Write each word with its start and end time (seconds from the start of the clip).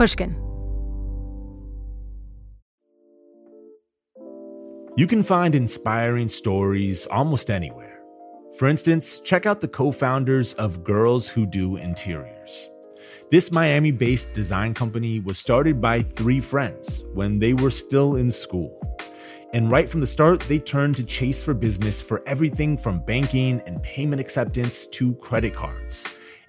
Pushkin. 0.00 0.34
You 4.96 5.06
can 5.06 5.22
find 5.22 5.54
inspiring 5.54 6.30
stories 6.30 7.06
almost 7.08 7.50
anywhere. 7.50 8.00
For 8.56 8.66
instance, 8.66 9.20
check 9.20 9.44
out 9.44 9.60
the 9.60 9.68
co 9.68 9.92
founders 9.92 10.54
of 10.54 10.84
Girls 10.84 11.28
Who 11.28 11.44
Do 11.44 11.76
Interiors. 11.76 12.70
This 13.30 13.52
Miami 13.52 13.90
based 13.90 14.32
design 14.32 14.72
company 14.72 15.20
was 15.20 15.36
started 15.36 15.82
by 15.82 16.00
three 16.00 16.40
friends 16.40 17.04
when 17.12 17.38
they 17.38 17.52
were 17.52 17.70
still 17.70 18.16
in 18.16 18.30
school. 18.30 18.74
And 19.52 19.70
right 19.70 19.86
from 19.86 20.00
the 20.00 20.06
start, 20.06 20.40
they 20.48 20.60
turned 20.60 20.96
to 20.96 21.04
Chase 21.04 21.44
for 21.44 21.52
Business 21.52 22.00
for 22.00 22.22
everything 22.26 22.78
from 22.78 23.04
banking 23.04 23.60
and 23.66 23.82
payment 23.82 24.18
acceptance 24.18 24.86
to 24.86 25.14
credit 25.16 25.54
cards. 25.54 26.06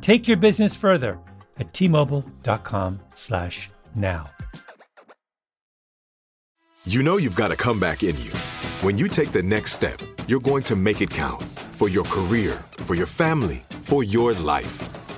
Take 0.00 0.28
your 0.28 0.36
business 0.36 0.74
further 0.74 1.18
at 1.58 1.72
t-mobile.com/now. 1.72 4.30
You 6.84 7.02
know 7.02 7.16
you've 7.16 7.34
got 7.34 7.50
a 7.50 7.56
comeback 7.56 8.02
in 8.04 8.14
you. 8.22 8.30
When 8.82 8.96
you 8.96 9.08
take 9.08 9.32
the 9.32 9.42
next 9.42 9.72
step, 9.72 10.00
you're 10.28 10.40
going 10.40 10.62
to 10.64 10.76
make 10.76 11.00
it 11.00 11.10
count 11.10 11.42
for 11.72 11.88
your 11.88 12.04
career, 12.04 12.62
for 12.84 12.94
your 12.94 13.06
family, 13.06 13.64
for 13.82 14.04
your 14.04 14.34
life. 14.34 15.05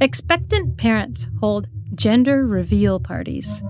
Expectant 0.00 0.76
parents 0.76 1.28
hold 1.38 1.68
gender 1.94 2.44
reveal 2.44 2.98
parties. 2.98 3.62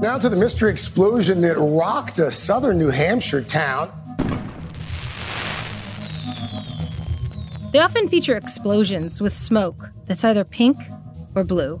Now 0.00 0.18
to 0.18 0.28
the 0.28 0.36
mystery 0.36 0.72
explosion 0.72 1.40
that 1.42 1.56
rocked 1.56 2.18
a 2.18 2.32
southern 2.32 2.78
New 2.78 2.90
Hampshire 2.90 3.42
town. 3.42 3.92
They 7.72 7.78
often 7.78 8.08
feature 8.08 8.36
explosions 8.36 9.20
with 9.20 9.32
smoke 9.34 9.90
that's 10.06 10.24
either 10.24 10.42
pink 10.42 10.76
or 11.36 11.44
blue. 11.44 11.80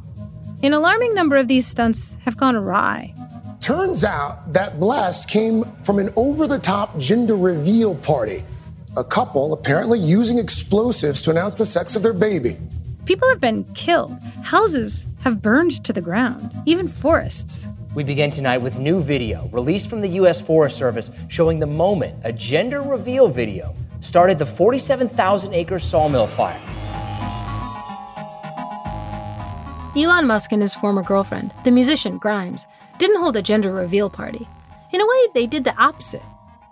An 0.62 0.72
alarming 0.72 1.12
number 1.12 1.36
of 1.36 1.48
these 1.48 1.66
stunts 1.66 2.16
have 2.24 2.36
gone 2.36 2.54
awry. 2.54 3.12
Turns 3.58 4.04
out 4.04 4.52
that 4.52 4.78
blast 4.78 5.28
came 5.28 5.64
from 5.82 5.98
an 5.98 6.10
over 6.14 6.46
the 6.46 6.60
top 6.60 6.96
gender 6.98 7.34
reveal 7.34 7.96
party. 7.96 8.44
A 8.96 9.02
couple 9.02 9.52
apparently 9.52 9.98
using 9.98 10.38
explosives 10.38 11.20
to 11.22 11.30
announce 11.30 11.58
the 11.58 11.66
sex 11.66 11.96
of 11.96 12.02
their 12.02 12.12
baby. 12.12 12.56
People 13.04 13.28
have 13.30 13.40
been 13.40 13.64
killed, 13.74 14.16
houses 14.44 15.06
have 15.22 15.42
burned 15.42 15.84
to 15.84 15.92
the 15.92 16.00
ground, 16.00 16.52
even 16.66 16.86
forests. 16.86 17.66
We 17.96 18.04
begin 18.04 18.30
tonight 18.30 18.58
with 18.58 18.78
new 18.78 19.00
video 19.00 19.48
released 19.52 19.90
from 19.90 20.00
the 20.00 20.08
U.S. 20.20 20.40
Forest 20.40 20.76
Service 20.76 21.10
showing 21.28 21.58
the 21.58 21.66
moment 21.66 22.16
a 22.22 22.32
gender 22.32 22.80
reveal 22.80 23.26
video 23.26 23.74
started 24.00 24.38
the 24.38 24.46
47,000 24.46 25.52
acre 25.52 25.80
sawmill 25.80 26.28
fire. 26.28 26.62
Elon 29.96 30.26
Musk 30.28 30.52
and 30.52 30.62
his 30.62 30.74
former 30.74 31.02
girlfriend, 31.02 31.52
the 31.64 31.72
musician 31.72 32.18
Grimes, 32.18 32.68
didn't 32.98 33.20
hold 33.20 33.36
a 33.36 33.42
gender 33.42 33.72
reveal 33.72 34.10
party. 34.10 34.48
In 34.92 35.00
a 35.00 35.06
way, 35.06 35.28
they 35.34 35.48
did 35.48 35.64
the 35.64 35.76
opposite. 35.76 36.22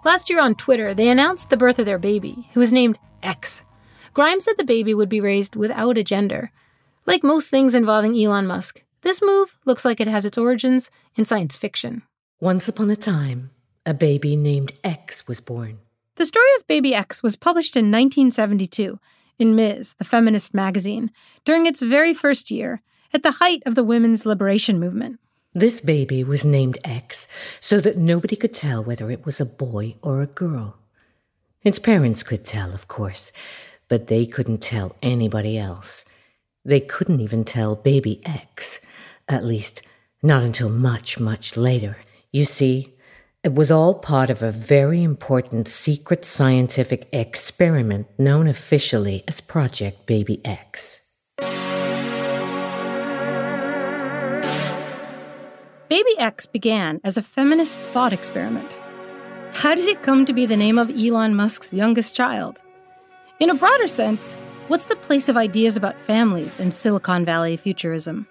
Last 0.04 0.30
year 0.30 0.40
on 0.40 0.54
Twitter, 0.54 0.94
they 0.94 1.08
announced 1.08 1.50
the 1.50 1.56
birth 1.56 1.80
of 1.80 1.86
their 1.86 1.98
baby, 1.98 2.48
who 2.54 2.60
was 2.60 2.72
named 2.72 2.98
X. 3.22 3.64
Grimes 4.12 4.44
said 4.44 4.56
the 4.58 4.64
baby 4.64 4.92
would 4.94 5.08
be 5.08 5.20
raised 5.20 5.54
without 5.56 5.96
a 5.96 6.02
gender. 6.02 6.50
Like 7.06 7.22
most 7.22 7.48
things 7.48 7.74
involving 7.74 8.16
Elon 8.16 8.46
Musk, 8.46 8.82
this 9.02 9.22
move 9.22 9.56
looks 9.64 9.84
like 9.84 10.00
it 10.00 10.08
has 10.08 10.24
its 10.24 10.36
origins 10.36 10.90
in 11.16 11.24
science 11.24 11.56
fiction. 11.56 12.02
Once 12.40 12.68
upon 12.68 12.90
a 12.90 12.96
time, 12.96 13.50
a 13.86 13.94
baby 13.94 14.36
named 14.36 14.72
X 14.82 15.26
was 15.26 15.40
born. 15.40 15.78
The 16.16 16.26
story 16.26 16.48
of 16.58 16.66
Baby 16.66 16.94
X 16.94 17.22
was 17.22 17.36
published 17.36 17.76
in 17.76 17.86
1972 17.86 18.98
in 19.38 19.54
Ms., 19.56 19.94
the 19.94 20.04
feminist 20.04 20.52
magazine, 20.52 21.10
during 21.44 21.64
its 21.66 21.80
very 21.80 22.12
first 22.12 22.50
year, 22.50 22.82
at 23.12 23.22
the 23.22 23.32
height 23.32 23.62
of 23.64 23.74
the 23.74 23.84
women's 23.84 24.26
liberation 24.26 24.78
movement. 24.78 25.18
This 25.54 25.80
baby 25.80 26.22
was 26.22 26.44
named 26.44 26.78
X 26.84 27.26
so 27.58 27.80
that 27.80 27.96
nobody 27.96 28.36
could 28.36 28.52
tell 28.52 28.84
whether 28.84 29.10
it 29.10 29.24
was 29.24 29.40
a 29.40 29.46
boy 29.46 29.96
or 30.02 30.20
a 30.20 30.26
girl. 30.26 30.76
Its 31.62 31.78
parents 31.78 32.22
could 32.22 32.44
tell, 32.44 32.72
of 32.72 32.86
course, 32.86 33.32
but 33.90 34.06
they 34.06 34.24
couldn't 34.24 34.62
tell 34.62 34.96
anybody 35.02 35.58
else. 35.58 36.06
They 36.64 36.80
couldn't 36.80 37.20
even 37.20 37.44
tell 37.44 37.74
baby 37.74 38.22
X, 38.24 38.80
at 39.28 39.44
least 39.44 39.82
not 40.22 40.42
until 40.42 40.70
much, 40.70 41.18
much 41.18 41.56
later. 41.56 41.98
You 42.32 42.44
see, 42.44 42.94
it 43.42 43.54
was 43.54 43.70
all 43.70 43.94
part 43.94 44.30
of 44.30 44.42
a 44.42 44.52
very 44.52 45.02
important 45.02 45.66
secret 45.66 46.24
scientific 46.24 47.08
experiment 47.12 48.06
known 48.18 48.46
officially 48.46 49.24
as 49.26 49.40
Project 49.40 50.06
Baby 50.06 50.40
X. 50.44 51.00
Baby 55.88 56.18
X 56.18 56.46
began 56.46 57.00
as 57.02 57.16
a 57.16 57.22
feminist 57.22 57.80
thought 57.92 58.12
experiment. 58.12 58.78
How 59.52 59.74
did 59.74 59.88
it 59.88 60.02
come 60.02 60.24
to 60.26 60.32
be 60.32 60.46
the 60.46 60.56
name 60.56 60.78
of 60.78 60.90
Elon 60.90 61.34
Musk's 61.34 61.74
youngest 61.74 62.14
child? 62.14 62.60
In 63.40 63.48
a 63.48 63.54
broader 63.54 63.88
sense, 63.88 64.34
what's 64.68 64.84
the 64.84 64.96
place 64.96 65.30
of 65.30 65.36
ideas 65.38 65.74
about 65.74 65.98
families 65.98 66.60
in 66.60 66.70
Silicon 66.70 67.24
Valley 67.24 67.56
futurism? 67.56 68.26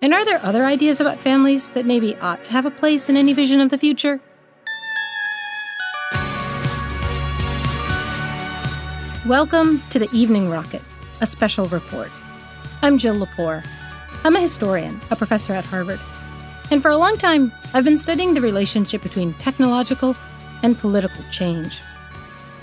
And 0.00 0.14
are 0.14 0.24
there 0.24 0.42
other 0.42 0.64
ideas 0.64 0.98
about 0.98 1.20
families 1.20 1.72
that 1.72 1.84
maybe 1.84 2.16
ought 2.16 2.42
to 2.44 2.52
have 2.52 2.64
a 2.64 2.70
place 2.70 3.10
in 3.10 3.18
any 3.18 3.34
vision 3.34 3.60
of 3.60 3.68
the 3.68 3.76
future? 3.76 4.18
Welcome 9.26 9.82
to 9.90 9.98
the 9.98 10.08
Evening 10.10 10.48
Rocket, 10.48 10.80
a 11.20 11.26
special 11.26 11.68
report. 11.68 12.10
I'm 12.80 12.96
Jill 12.96 13.16
Lepore. 13.16 13.62
I'm 14.24 14.36
a 14.36 14.40
historian, 14.40 15.02
a 15.10 15.16
professor 15.16 15.52
at 15.52 15.66
Harvard. 15.66 16.00
And 16.70 16.80
for 16.80 16.90
a 16.90 16.96
long 16.96 17.18
time, 17.18 17.52
I've 17.74 17.84
been 17.84 17.98
studying 17.98 18.32
the 18.32 18.40
relationship 18.40 19.02
between 19.02 19.34
technological 19.34 20.16
and 20.62 20.78
political 20.78 21.22
change. 21.30 21.82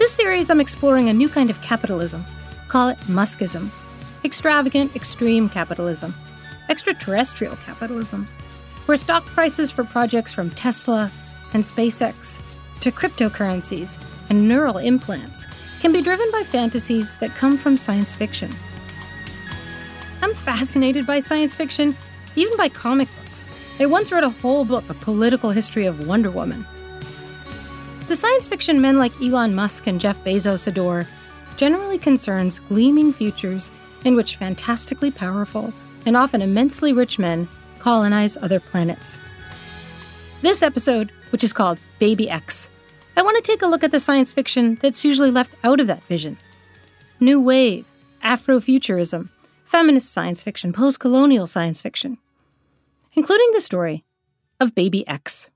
In 0.06 0.08
this 0.08 0.18
series, 0.18 0.52
I'm 0.52 0.62
exploring 0.62 1.10
a 1.10 1.14
new 1.14 1.28
kind 1.28 1.50
of 1.50 1.60
capitalism. 1.64 2.24
Call 2.68 2.90
it 2.90 2.98
Muskism. 3.08 3.72
Extravagant, 4.24 4.96
extreme 4.96 5.50
capitalism. 5.50 6.14
Extraterrestrial 6.70 7.56
capitalism. 7.56 8.28
Where 8.86 8.98
stock 8.98 9.26
prices 9.26 9.72
for 9.72 9.84
projects 9.84 10.32
from 10.32 10.52
Tesla 10.52 11.10
and 11.54 11.64
SpaceX 11.64 12.40
to 12.82 12.92
cryptocurrencies 12.92 14.00
and 14.30 14.48
neural 14.48 14.78
implants 14.78 15.48
can 15.80 15.92
be 15.92 16.04
driven 16.04 16.30
by 16.32 16.44
fantasies 16.44 17.18
that 17.18 17.34
come 17.34 17.58
from 17.58 17.76
science 17.76 18.14
fiction. 18.14 18.52
I'm 20.22 20.36
fascinated 20.36 21.08
by 21.08 21.20
science 21.20 21.56
fiction, 21.56 21.98
even 22.36 22.56
by 22.58 22.70
comic 22.70 23.08
books. 23.24 23.50
I 23.80 23.88
once 23.88 24.12
wrote 24.12 24.24
a 24.24 24.30
whole 24.30 24.66
book, 24.66 24.88
A 24.88 24.94
Political 24.94 25.50
History 25.50 25.88
of 25.88 26.08
Wonder 26.08 26.30
Woman. 26.30 26.64
The 28.16 28.22
science 28.22 28.48
fiction 28.48 28.80
men 28.80 28.98
like 28.98 29.12
Elon 29.22 29.54
Musk 29.54 29.88
and 29.88 30.00
Jeff 30.00 30.24
Bezos 30.24 30.68
adore 30.68 31.06
generally 31.58 31.98
concerns 31.98 32.62
gleaming 32.62 33.12
futures 33.12 33.74
in 34.06 34.16
which 34.16 34.38
fantastically 34.38 35.12
powerful 35.12 35.74
and 36.06 36.16
often 36.16 36.42
immensely 36.42 36.94
rich 36.94 37.20
men 37.20 37.50
colonize 37.78 38.38
other 38.38 38.62
planets. 38.62 39.20
This 40.42 40.64
episode, 40.64 41.12
which 41.34 41.44
is 41.44 41.52
called 41.52 41.78
Baby 42.00 42.30
X, 42.30 42.70
I 43.18 43.22
want 43.22 43.36
to 43.36 43.52
take 43.52 43.62
a 43.62 43.68
look 43.68 43.84
at 43.84 43.92
the 43.92 44.00
science 44.00 44.32
fiction 44.32 44.76
that's 44.76 45.04
usually 45.04 45.30
left 45.30 45.52
out 45.62 45.82
of 45.82 45.88
that 45.88 46.04
vision. 46.04 46.38
New 47.20 47.42
Wave, 47.42 47.86
Afrofuturism, 48.24 49.28
feminist 49.66 50.14
science 50.14 50.42
fiction, 50.42 50.72
post 50.72 51.02
colonial 51.02 51.48
science 51.48 51.82
fiction, 51.82 52.18
including 53.12 53.50
the 53.52 53.60
story 53.60 54.06
of 54.62 54.74
Baby 54.74 55.06
X. 55.06 55.50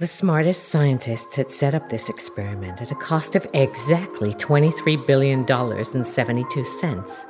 The 0.00 0.06
smartest 0.06 0.70
scientists 0.70 1.36
had 1.36 1.52
set 1.52 1.74
up 1.74 1.90
this 1.90 2.08
experiment 2.08 2.80
at 2.80 2.90
a 2.90 2.94
cost 2.94 3.36
of 3.36 3.46
exactly 3.52 4.32
$23 4.32 5.06
billion 5.06 5.44
and 5.46 6.06
72 6.06 6.64
cents. 6.64 7.26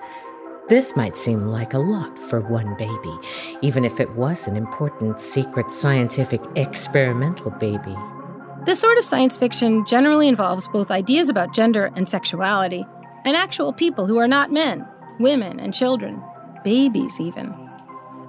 This 0.69 0.95
might 0.95 1.17
seem 1.17 1.47
like 1.47 1.75
a 1.75 1.81
lot 1.81 2.17
for 2.17 2.41
one 2.41 2.77
baby, 2.77 3.19
even 3.61 3.85
if 3.85 3.99
it 3.99 4.09
was 4.15 4.47
an 4.47 4.57
important 4.57 5.21
secret 5.21 5.73
scientific 5.73 6.41
experimental 6.55 7.51
baby. 7.51 7.97
This 8.67 8.79
sort 8.79 8.99
of 8.99 9.05
science 9.05 9.37
fiction 9.37 9.85
generally 9.85 10.29
involves 10.29 10.69
both 10.69 10.93
ideas 10.93 11.29
about 11.29 11.53
gender 11.53 11.91
and 11.97 12.09
sexuality, 12.09 12.87
and 13.25 13.37
actual 13.37 13.73
people 13.73 14.07
who 14.07 14.19
are 14.19 14.29
not 14.29 14.53
men, 14.53 14.87
women, 15.19 15.59
and 15.59 15.75
children, 15.75 16.23
babies 16.63 17.21
even. 17.21 17.53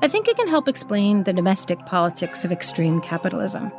I 0.02 0.08
think 0.08 0.28
it 0.28 0.36
can 0.36 0.48
help 0.48 0.68
explain 0.68 1.26
the 1.26 1.32
domestic 1.32 1.86
politics 1.86 2.44
of 2.44 2.52
extreme 2.52 3.02
capitalism. 3.02 3.72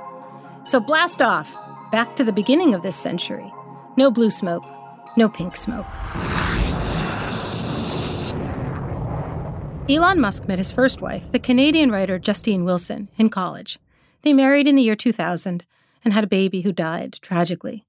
So 0.64 0.78
blast 0.78 1.20
off, 1.20 1.56
back 1.90 2.14
to 2.14 2.22
the 2.22 2.32
beginning 2.32 2.72
of 2.72 2.82
this 2.82 2.94
century. 2.94 3.52
No 3.96 4.12
blue 4.12 4.30
smoke, 4.30 4.64
no 5.16 5.28
pink 5.28 5.56
smoke. 5.56 5.86
Elon 9.88 10.20
Musk 10.20 10.46
met 10.46 10.58
his 10.58 10.72
first 10.72 11.00
wife, 11.00 11.32
the 11.32 11.40
Canadian 11.40 11.90
writer 11.90 12.16
Justine 12.16 12.64
Wilson, 12.64 13.08
in 13.18 13.28
college. 13.28 13.80
They 14.22 14.32
married 14.32 14.68
in 14.68 14.76
the 14.76 14.82
year 14.82 14.94
2000 14.94 15.64
and 16.04 16.14
had 16.14 16.22
a 16.22 16.28
baby 16.28 16.60
who 16.60 16.70
died 16.70 17.14
tragically, 17.20 17.84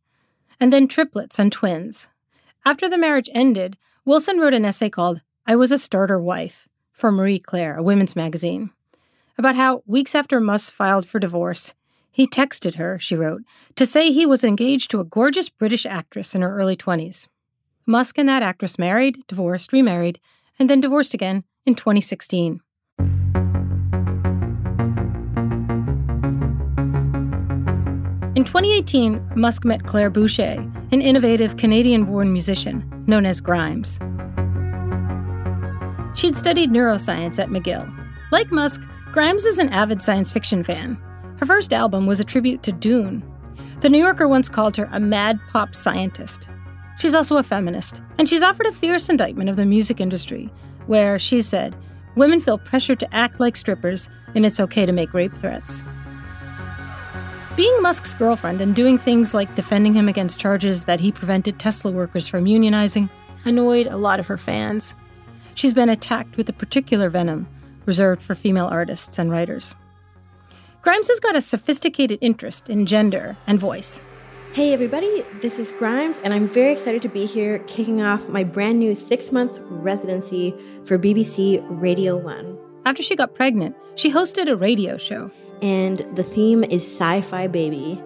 and 0.60 0.74
then 0.74 0.88
triplets 0.88 1.38
and 1.38 1.52
twins. 1.52 2.08
After 2.66 2.90
the 2.90 2.98
marriage 2.98 3.30
ended, 3.34 3.78
Wilson 4.04 4.40
wrote 4.40 4.56
an 4.56 4.66
essay 4.66 4.90
called 4.90 5.22
I 5.46 5.56
Was 5.56 5.72
a 5.72 5.78
Starter 5.78 6.20
Wife 6.20 6.68
for 6.92 7.12
Marie 7.12 7.40
Claire, 7.40 7.78
a 7.78 7.84
women's 7.84 8.16
magazine, 8.16 8.72
about 9.38 9.56
how 9.56 9.84
weeks 9.86 10.16
after 10.16 10.40
Musk 10.40 10.74
filed 10.74 11.06
for 11.06 11.20
divorce, 11.20 11.76
he 12.14 12.28
texted 12.28 12.76
her, 12.76 13.00
she 13.00 13.16
wrote, 13.16 13.42
to 13.76 13.88
say 13.88 14.12
he 14.12 14.26
was 14.26 14.44
engaged 14.44 14.92
to 14.92 15.00
a 15.00 15.04
gorgeous 15.04 15.50
British 15.50 15.86
actress 15.86 16.36
in 16.36 16.44
her 16.44 16.56
early 16.56 16.78
20s. 16.78 17.28
Musk 17.88 18.20
and 18.20 18.30
that 18.30 18.44
actress 18.44 18.78
married, 18.78 19.26
divorced, 19.28 19.74
remarried, 19.74 20.22
and 20.60 20.70
then 20.70 20.80
divorced 20.80 21.16
again 21.16 21.44
in 21.66 21.74
2016. 21.74 22.62
In 28.36 28.44
2018, 28.44 29.32
Musk 29.36 29.66
met 29.66 29.84
Claire 29.84 30.12
Boucher, 30.12 30.72
an 30.92 31.02
innovative 31.02 31.58
Canadian 31.58 32.06
born 32.06 32.32
musician 32.32 32.88
known 33.08 33.26
as 33.26 33.42
Grimes. 33.42 33.98
She'd 36.16 36.36
studied 36.36 36.70
neuroscience 36.70 37.40
at 37.40 37.50
McGill. 37.50 37.92
Like 38.32 38.52
Musk, 38.52 38.84
Grimes 39.12 39.46
is 39.46 39.58
an 39.58 39.70
avid 39.70 40.02
science 40.02 40.32
fiction 40.32 40.64
fan. 40.64 40.98
Her 41.44 41.56
first 41.56 41.74
album 41.74 42.06
was 42.06 42.22
a 42.22 42.24
tribute 42.24 42.64
to 42.64 42.72
Dune. 42.72 43.22
The 43.82 43.90
New 43.90 43.98
Yorker 43.98 44.30
once 44.30 44.48
called 44.48 44.78
her 44.78 44.88
a 44.94 45.00
mad 45.02 45.42
pop 45.50 45.76
scientist. 45.76 46.48
She's 46.98 47.14
also 47.14 47.36
a 47.36 47.44
feminist, 47.44 48.02
and 48.18 48.30
she's 48.30 48.42
offered 48.42 48.66
a 48.66 48.72
fierce 48.72 49.10
indictment 49.10 49.50
of 49.50 49.58
the 49.58 49.66
music 49.66 50.00
industry 50.00 50.50
where 50.86 51.20
she 51.20 51.42
said, 51.42 51.76
Women 52.16 52.40
feel 52.40 52.58
pressured 52.58 53.02
to 53.02 53.14
act 53.14 53.42
like 53.42 53.58
strippers, 53.58 54.10
and 54.34 54.46
it's 54.46 54.62
okay 54.62 54.86
to 54.86 54.94
make 54.94 55.14
rape 55.14 55.36
threats. 55.36 55.84
Being 57.58 57.82
Musk's 57.82 58.14
girlfriend 58.14 58.62
and 58.62 58.74
doing 58.74 58.98
things 58.98 59.34
like 59.34 59.54
defending 59.54 59.94
him 59.94 60.08
against 60.08 60.40
charges 60.40 60.86
that 60.86 61.02
he 61.02 61.12
prevented 61.12 61.60
Tesla 61.60 61.92
workers 61.92 62.26
from 62.26 62.46
unionizing 62.46 63.10
annoyed 63.44 63.88
a 63.88 63.98
lot 63.98 64.22
of 64.22 64.28
her 64.28 64.38
fans. 64.38 64.96
She's 65.56 65.74
been 65.74 65.90
attacked 65.90 66.38
with 66.38 66.48
a 66.48 66.54
particular 66.54 67.10
venom 67.10 67.50
reserved 67.86 68.22
for 68.22 68.34
female 68.34 68.68
artists 68.68 69.20
and 69.20 69.30
writers. 69.30 69.76
Grimes 70.84 71.08
has 71.08 71.22
got 71.22 71.34
a 71.34 71.40
sophisticated 71.40 72.20
interest 72.20 72.70
in 72.70 72.86
gender 72.86 73.38
and 73.48 73.58
voice. 73.58 74.04
Hey 74.52 74.74
everybody, 74.74 75.24
this 75.40 75.58
is 75.58 75.72
Grimes, 75.72 76.20
and 76.26 76.34
I'm 76.34 76.50
very 76.50 76.74
excited 76.74 77.02
to 77.04 77.08
be 77.08 77.26
here 77.26 77.60
kicking 77.60 78.02
off 78.02 78.28
my 78.28 78.44
brand 78.44 78.80
new 78.80 78.94
six 78.94 79.32
month 79.32 79.60
residency 79.62 80.54
for 80.84 81.00
BBC 81.00 81.66
Radio 81.70 82.18
1. 82.18 82.58
After 82.86 83.02
she 83.02 83.16
got 83.16 83.34
pregnant, 83.34 83.78
she 83.96 84.12
hosted 84.12 84.50
a 84.50 84.58
radio 84.58 84.98
show. 84.98 85.32
And 85.62 86.00
the 86.18 86.24
theme 86.24 86.66
is 86.66 86.84
Sci 86.84 87.22
Fi 87.22 87.48
Baby, 87.48 87.98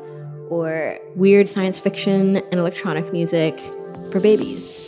or 0.51 0.99
weird 1.15 1.49
science 1.49 1.79
fiction 1.79 2.37
and 2.37 2.59
electronic 2.59 3.11
music 3.11 3.59
for 4.11 4.19
babies. 4.19 4.85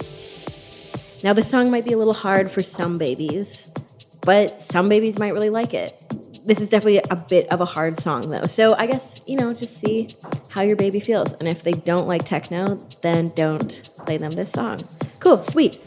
Now, 1.23 1.33
the 1.33 1.41
song 1.41 1.71
might 1.71 1.85
be 1.85 1.93
a 1.93 1.97
little 1.97 2.13
hard 2.13 2.51
for 2.51 2.61
some 2.61 2.99
babies, 2.99 3.73
but 4.21 4.61
some 4.61 4.89
babies 4.89 5.17
might 5.17 5.33
really 5.33 5.49
like 5.49 5.73
it 5.73 6.08
this 6.45 6.61
is 6.61 6.69
definitely 6.69 7.01
a 7.09 7.15
bit 7.29 7.47
of 7.51 7.61
a 7.61 7.65
hard 7.65 7.99
song 7.99 8.29
though. 8.29 8.45
So 8.45 8.75
I 8.75 8.87
guess, 8.87 9.21
you 9.27 9.35
know, 9.35 9.53
just 9.53 9.77
see 9.77 10.07
how 10.49 10.61
your 10.61 10.75
baby 10.75 10.99
feels. 10.99 11.33
And 11.33 11.47
if 11.47 11.63
they 11.63 11.73
don't 11.73 12.07
like 12.07 12.25
techno, 12.25 12.75
then 13.01 13.31
don't 13.35 13.91
play 13.97 14.17
them 14.17 14.31
this 14.31 14.51
song. 14.51 14.79
Cool, 15.19 15.37
sweet. 15.37 15.79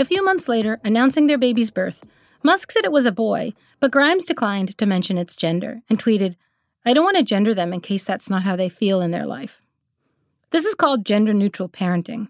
A 0.00 0.04
few 0.04 0.24
months 0.24 0.48
later, 0.48 0.78
announcing 0.84 1.26
their 1.26 1.38
baby's 1.38 1.70
birth, 1.70 2.04
Musk 2.42 2.70
said 2.70 2.84
it 2.84 2.92
was 2.92 3.06
a 3.06 3.12
boy, 3.12 3.52
but 3.80 3.90
Grimes 3.90 4.26
declined 4.26 4.78
to 4.78 4.86
mention 4.86 5.18
its 5.18 5.34
gender 5.34 5.82
and 5.90 5.98
tweeted, 5.98 6.36
I 6.84 6.94
don't 6.94 7.04
want 7.04 7.16
to 7.16 7.24
gender 7.24 7.52
them 7.52 7.72
in 7.72 7.80
case 7.80 8.04
that's 8.04 8.30
not 8.30 8.44
how 8.44 8.54
they 8.54 8.68
feel 8.68 9.00
in 9.00 9.10
their 9.10 9.26
life. 9.26 9.60
This 10.50 10.64
is 10.64 10.74
called 10.74 11.04
gender 11.04 11.34
neutral 11.34 11.68
parenting. 11.68 12.28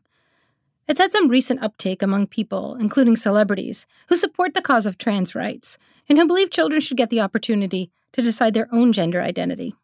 It's 0.88 0.98
had 0.98 1.12
some 1.12 1.28
recent 1.28 1.62
uptake 1.62 2.02
among 2.02 2.28
people, 2.28 2.74
including 2.76 3.16
celebrities, 3.16 3.86
who 4.08 4.16
support 4.16 4.54
the 4.54 4.62
cause 4.62 4.86
of 4.86 4.96
trans 4.96 5.34
rights 5.34 5.76
and 6.08 6.18
who 6.18 6.26
believe 6.26 6.50
children 6.50 6.80
should 6.80 6.96
get 6.96 7.10
the 7.10 7.20
opportunity 7.20 7.90
to 8.12 8.22
decide 8.22 8.54
their 8.54 8.68
own 8.72 8.92
gender 8.92 9.20
identity. 9.20 9.74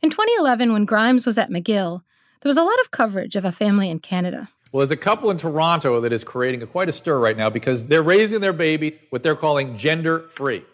In 0.00 0.10
2011, 0.10 0.72
when 0.72 0.84
Grimes 0.84 1.26
was 1.26 1.38
at 1.38 1.50
McGill, 1.50 2.02
there 2.40 2.50
was 2.50 2.56
a 2.56 2.62
lot 2.62 2.80
of 2.80 2.90
coverage 2.90 3.36
of 3.36 3.44
a 3.44 3.52
family 3.52 3.88
in 3.88 4.00
Canada. 4.00 4.48
Well, 4.72 4.80
there's 4.80 4.90
a 4.90 4.96
couple 4.96 5.30
in 5.30 5.36
Toronto 5.36 6.00
that 6.00 6.12
is 6.12 6.24
creating 6.24 6.62
a, 6.62 6.66
quite 6.66 6.88
a 6.88 6.92
stir 6.92 7.18
right 7.18 7.36
now 7.36 7.50
because 7.50 7.84
they're 7.84 8.02
raising 8.02 8.40
their 8.40 8.54
baby 8.54 8.98
what 9.10 9.22
they're 9.22 9.36
calling 9.36 9.76
gender 9.76 10.20
free. 10.28 10.64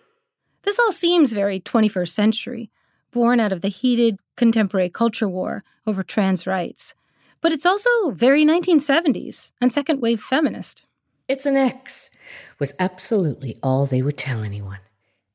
This 0.62 0.78
all 0.78 0.92
seems 0.92 1.32
very 1.32 1.60
21st 1.60 2.08
century, 2.08 2.70
born 3.10 3.40
out 3.40 3.52
of 3.52 3.60
the 3.60 3.68
heated 3.68 4.18
contemporary 4.36 4.88
culture 4.88 5.28
war 5.28 5.64
over 5.86 6.02
trans 6.02 6.46
rights. 6.46 6.94
But 7.40 7.52
it's 7.52 7.66
also 7.66 8.10
very 8.10 8.44
1970s 8.44 9.52
and 9.60 9.72
second 9.72 10.00
wave 10.00 10.20
feminist. 10.20 10.82
It's 11.28 11.44
an 11.44 11.58
X, 11.58 12.08
was 12.58 12.72
absolutely 12.78 13.58
all 13.62 13.84
they 13.84 14.00
would 14.00 14.16
tell 14.16 14.42
anyone. 14.42 14.78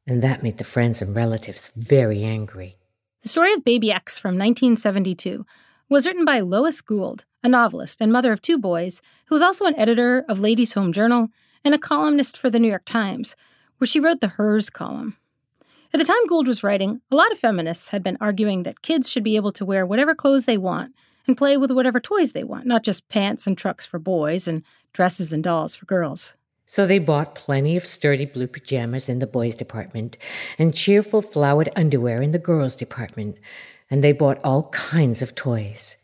And 0.08 0.24
that 0.24 0.42
made 0.42 0.58
the 0.58 0.64
friends 0.64 1.04
and 1.04 1.16
relatives 1.16 1.70
very 1.76 2.24
angry. 2.24 2.78
The 3.22 3.30
story 3.30 3.54
of 3.54 3.64
Baby 3.64 3.92
X 3.92 4.18
from 4.18 4.34
1972 4.34 5.46
was 5.90 6.08
written 6.08 6.26
by 6.26 6.40
Lois 6.40 6.82
Gould, 6.82 7.26
a 7.44 7.48
novelist 7.48 8.02
and 8.02 8.12
mother 8.12 8.32
of 8.32 8.42
two 8.42 8.58
boys, 8.58 9.04
who 9.28 9.36
was 9.36 9.44
also 9.44 9.66
an 9.66 9.78
editor 9.78 10.26
of 10.28 10.40
Ladies' 10.40 10.74
Home 10.74 10.94
Journal 10.94 11.30
and 11.64 11.76
a 11.76 11.78
columnist 11.78 12.40
for 12.40 12.50
the 12.50 12.58
New 12.58 12.70
York 12.70 12.86
Times, 12.86 13.36
where 13.78 13.88
she 13.88 14.00
wrote 14.00 14.20
the 14.20 14.30
Hers 14.30 14.72
column. 14.72 15.18
At 15.94 16.00
the 16.00 16.06
time 16.06 16.26
Gould 16.26 16.48
was 16.48 16.64
writing, 16.64 17.02
a 17.12 17.16
lot 17.16 17.32
of 17.32 17.38
feminists 17.38 17.90
had 17.90 18.02
been 18.02 18.18
arguing 18.20 18.64
that 18.64 18.82
kids 18.82 19.12
should 19.12 19.24
be 19.24 19.36
able 19.36 19.52
to 19.52 19.64
wear 19.64 19.86
whatever 19.86 20.16
clothes 20.16 20.46
they 20.46 20.58
want 20.58 20.96
and 21.28 21.38
play 21.38 21.58
with 21.58 21.72
whatever 21.72 22.00
toys 22.00 22.32
they 22.32 22.44
want, 22.44 22.66
not 22.66 22.84
just 22.84 23.10
pants 23.10 23.48
and 23.48 23.58
trucks 23.58 23.86
for 23.86 24.00
boys 24.00 24.48
and 24.48 24.64
dresses 24.94 25.32
and 25.32 25.44
dolls 25.44 25.76
for 25.76 25.86
girls. 25.86 26.34
So 26.66 26.86
they 26.86 27.00
bought 27.00 27.36
plenty 27.36 27.78
of 27.78 27.86
sturdy 27.86 28.26
blue 28.26 28.48
pajamas 28.48 29.10
in 29.10 29.20
the 29.20 29.28
boys' 29.28 29.56
department 29.56 30.18
and 30.58 30.74
cheerful 30.74 31.22
flowered 31.22 31.70
underwear 31.76 32.22
in 32.22 32.32
the 32.32 32.40
girls' 32.40 32.76
department, 32.76 33.38
and 33.90 34.04
they 34.04 34.12
bought 34.12 34.40
all 34.44 34.70
kinds 34.70 35.22
of 35.22 35.36
toys. 35.36 35.98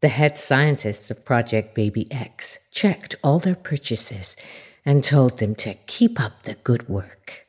The 0.00 0.08
head 0.08 0.38
scientists 0.38 1.10
of 1.10 1.24
Project 1.24 1.74
Baby 1.74 2.06
X 2.10 2.58
checked 2.70 3.14
all 3.24 3.38
their 3.38 3.56
purchases 3.56 4.36
and 4.84 5.02
told 5.02 5.38
them 5.38 5.54
to 5.56 5.74
keep 5.86 6.20
up 6.20 6.44
the 6.44 6.54
good 6.54 6.88
work. 6.88 7.46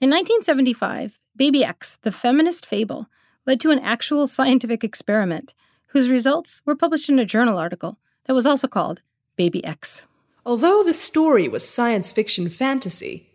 In 0.00 0.10
1975, 0.10 1.18
Baby 1.36 1.64
X, 1.64 1.98
the 2.02 2.10
feminist 2.10 2.66
fable, 2.66 3.06
led 3.46 3.60
to 3.60 3.70
an 3.70 3.78
actual 3.78 4.26
scientific 4.26 4.82
experiment 4.82 5.54
whose 5.92 6.10
results 6.10 6.62
were 6.64 6.74
published 6.74 7.08
in 7.08 7.18
a 7.18 7.24
journal 7.24 7.58
article 7.58 7.98
that 8.24 8.34
was 8.34 8.46
also 8.46 8.66
called 8.66 9.02
Baby 9.36 9.64
X. 9.64 10.06
Although 10.44 10.82
the 10.82 10.94
story 10.94 11.48
was 11.48 11.68
science 11.68 12.12
fiction 12.12 12.48
fantasy, 12.48 13.28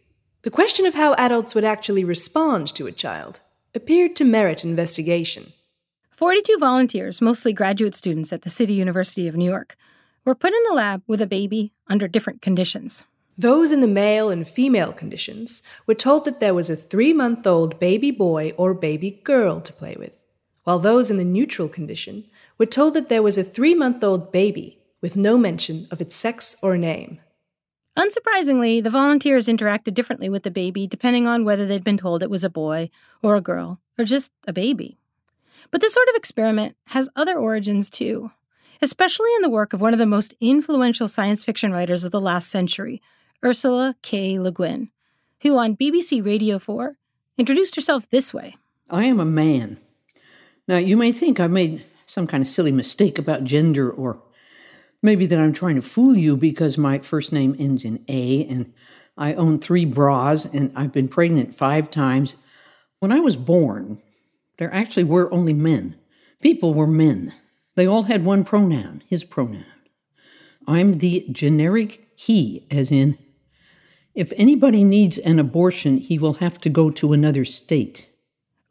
The 0.44 0.52
question 0.52 0.86
of 0.86 0.96
how 0.96 1.14
adults 1.16 1.54
would 1.56 1.66
actually 1.66 2.04
respond 2.04 2.74
to 2.76 2.88
a 2.88 2.92
child 2.92 3.42
appeared 3.76 4.16
to 4.16 4.24
merit 4.24 4.64
investigation. 4.64 5.52
42 6.12 6.58
volunteers, 6.58 7.22
mostly 7.22 7.54
graduate 7.54 7.94
students 7.94 8.32
at 8.32 8.44
the 8.44 8.50
City 8.50 8.74
University 8.74 9.28
of 9.28 9.36
New 9.36 9.50
York, 9.50 9.76
were 10.24 10.36
put 10.36 10.54
in 10.54 10.72
a 10.72 10.74
lab 10.74 11.04
with 11.06 11.22
a 11.22 11.28
baby 11.28 11.74
under 11.88 12.08
different 12.08 12.42
conditions. 12.42 13.04
Those 13.38 13.72
in 13.72 13.82
the 13.82 13.88
male 13.88 14.30
and 14.30 14.48
female 14.48 14.94
conditions 14.94 15.64
were 15.86 15.94
told 15.94 16.26
that 16.26 16.40
there 16.40 16.56
was 16.56 16.70
a 16.70 16.76
three 16.76 17.14
month 17.14 17.46
old 17.46 17.80
baby 17.80 18.12
boy 18.12 18.54
or 18.58 18.74
baby 18.74 19.12
girl 19.12 19.60
to 19.62 19.74
play 19.74 19.96
with, 20.00 20.24
while 20.64 20.80
those 20.80 21.12
in 21.12 21.18
the 21.18 21.26
neutral 21.38 21.68
condition 21.68 22.24
were 22.58 22.66
told 22.66 22.94
that 22.94 23.10
there 23.10 23.24
was 23.24 23.38
a 23.38 23.44
three 23.44 23.76
month 23.76 24.04
old 24.04 24.32
baby 24.32 24.80
with 25.02 25.16
no 25.16 25.38
mention 25.38 25.88
of 25.92 26.02
its 26.02 26.16
sex 26.16 26.56
or 26.62 26.78
name. 26.78 27.20
Unsurprisingly, 27.98 28.84
the 28.84 28.92
volunteers 28.92 29.48
interacted 29.48 29.96
differently 29.96 30.30
with 30.30 30.44
the 30.44 30.52
baby 30.52 30.86
depending 30.86 31.28
on 31.28 31.44
whether 31.44 31.66
they'd 31.66 31.84
been 31.84 31.98
told 31.98 32.22
it 32.22 32.30
was 32.30 32.44
a 32.44 32.50
boy 32.50 32.90
or 33.24 33.36
a 33.36 33.42
girl 33.42 33.80
or 33.98 34.06
just 34.06 34.32
a 34.48 34.54
baby. 34.54 34.98
But 35.72 35.82
this 35.82 35.94
sort 35.94 36.08
of 36.10 36.16
experiment 36.16 36.76
has 36.88 37.10
other 37.16 37.38
origins 37.38 37.90
too, 37.90 38.32
especially 38.82 39.34
in 39.36 39.42
the 39.42 39.50
work 39.50 39.74
of 39.74 39.82
one 39.82 39.94
of 39.94 40.00
the 40.00 40.06
most 40.06 40.36
influential 40.40 41.08
science 41.08 41.44
fiction 41.44 41.72
writers 41.72 42.04
of 42.04 42.12
the 42.12 42.22
last 42.22 42.50
century, 42.50 43.02
Ursula 43.44 43.96
K. 44.04 44.40
Le 44.40 44.52
Guin, 44.52 44.92
who 45.42 45.58
on 45.58 45.76
BBC 45.76 46.24
Radio 46.24 46.60
4 46.60 46.98
introduced 47.38 47.76
herself 47.76 48.08
this 48.10 48.34
way 48.34 48.56
I 48.90 49.06
am 49.06 49.20
a 49.20 49.26
man. 49.26 49.78
Now, 50.68 50.78
you 50.78 50.98
may 50.98 51.12
think 51.12 51.40
I've 51.40 51.52
made 51.52 51.84
some 52.08 52.26
kind 52.26 52.42
of 52.42 52.50
silly 52.50 52.72
mistake 52.72 53.20
about 53.20 53.44
gender, 53.44 53.92
or 53.92 54.20
maybe 55.04 55.26
that 55.28 55.40
I'm 55.40 55.54
trying 55.54 55.76
to 55.76 55.82
fool 55.82 56.18
you 56.18 56.36
because 56.36 56.78
my 56.78 57.00
first 57.00 57.32
name 57.32 57.56
ends 57.60 57.86
in 57.86 58.04
A 58.08 58.46
and 58.46 58.74
I 59.18 59.34
own 59.34 59.60
three 59.60 59.86
bras 59.86 60.46
and 60.46 60.72
I've 60.76 60.92
been 60.92 61.08
pregnant 61.08 61.56
five 61.56 61.92
times. 61.92 62.36
When 63.00 63.12
I 63.12 63.20
was 63.20 63.36
born, 63.36 64.02
there 64.58 64.74
actually 64.74 65.04
were 65.04 65.32
only 65.34 65.54
men. 65.54 65.96
People 66.42 66.74
were 66.74 66.88
men. 66.88 67.34
They 67.76 67.86
all 67.86 68.04
had 68.04 68.26
one 68.26 68.44
pronoun, 68.44 69.04
his 69.08 69.24
pronoun. 69.24 69.66
I'm 70.68 70.98
the 70.98 71.28
generic 71.32 72.08
he, 72.16 72.66
as 72.72 72.92
in 72.92 73.18
if 74.18 74.34
anybody 74.36 74.84
needs 74.84 75.20
an 75.20 75.38
abortion, 75.38 75.98
he 75.98 76.18
will 76.18 76.34
have 76.34 76.60
to 76.62 76.72
go 76.72 76.90
to 76.90 77.14
another 77.14 77.46
state. 77.46 78.10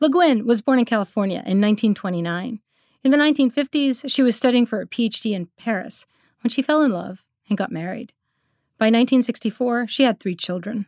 Le 0.00 0.11
Guin 0.11 0.45
was 0.45 0.61
born 0.61 0.81
in 0.81 0.85
California 0.85 1.37
in 1.37 1.61
1929. 1.61 2.59
In 3.07 3.13
the 3.13 3.19
1950s, 3.19 4.11
she 4.13 4.25
was 4.25 4.35
studying 4.35 4.67
for 4.67 4.81
a 4.81 4.87
PhD 4.87 5.31
in 5.31 5.47
Paris 5.57 6.07
when 6.43 6.51
she 6.51 6.61
fell 6.61 6.83
in 6.83 6.91
love 6.91 7.25
and 7.49 7.57
got 7.57 7.71
married. 7.71 8.13
By 8.79 8.87
1964, 8.87 9.87
she 9.87 10.03
had 10.03 10.19
three 10.19 10.35
children. 10.35 10.87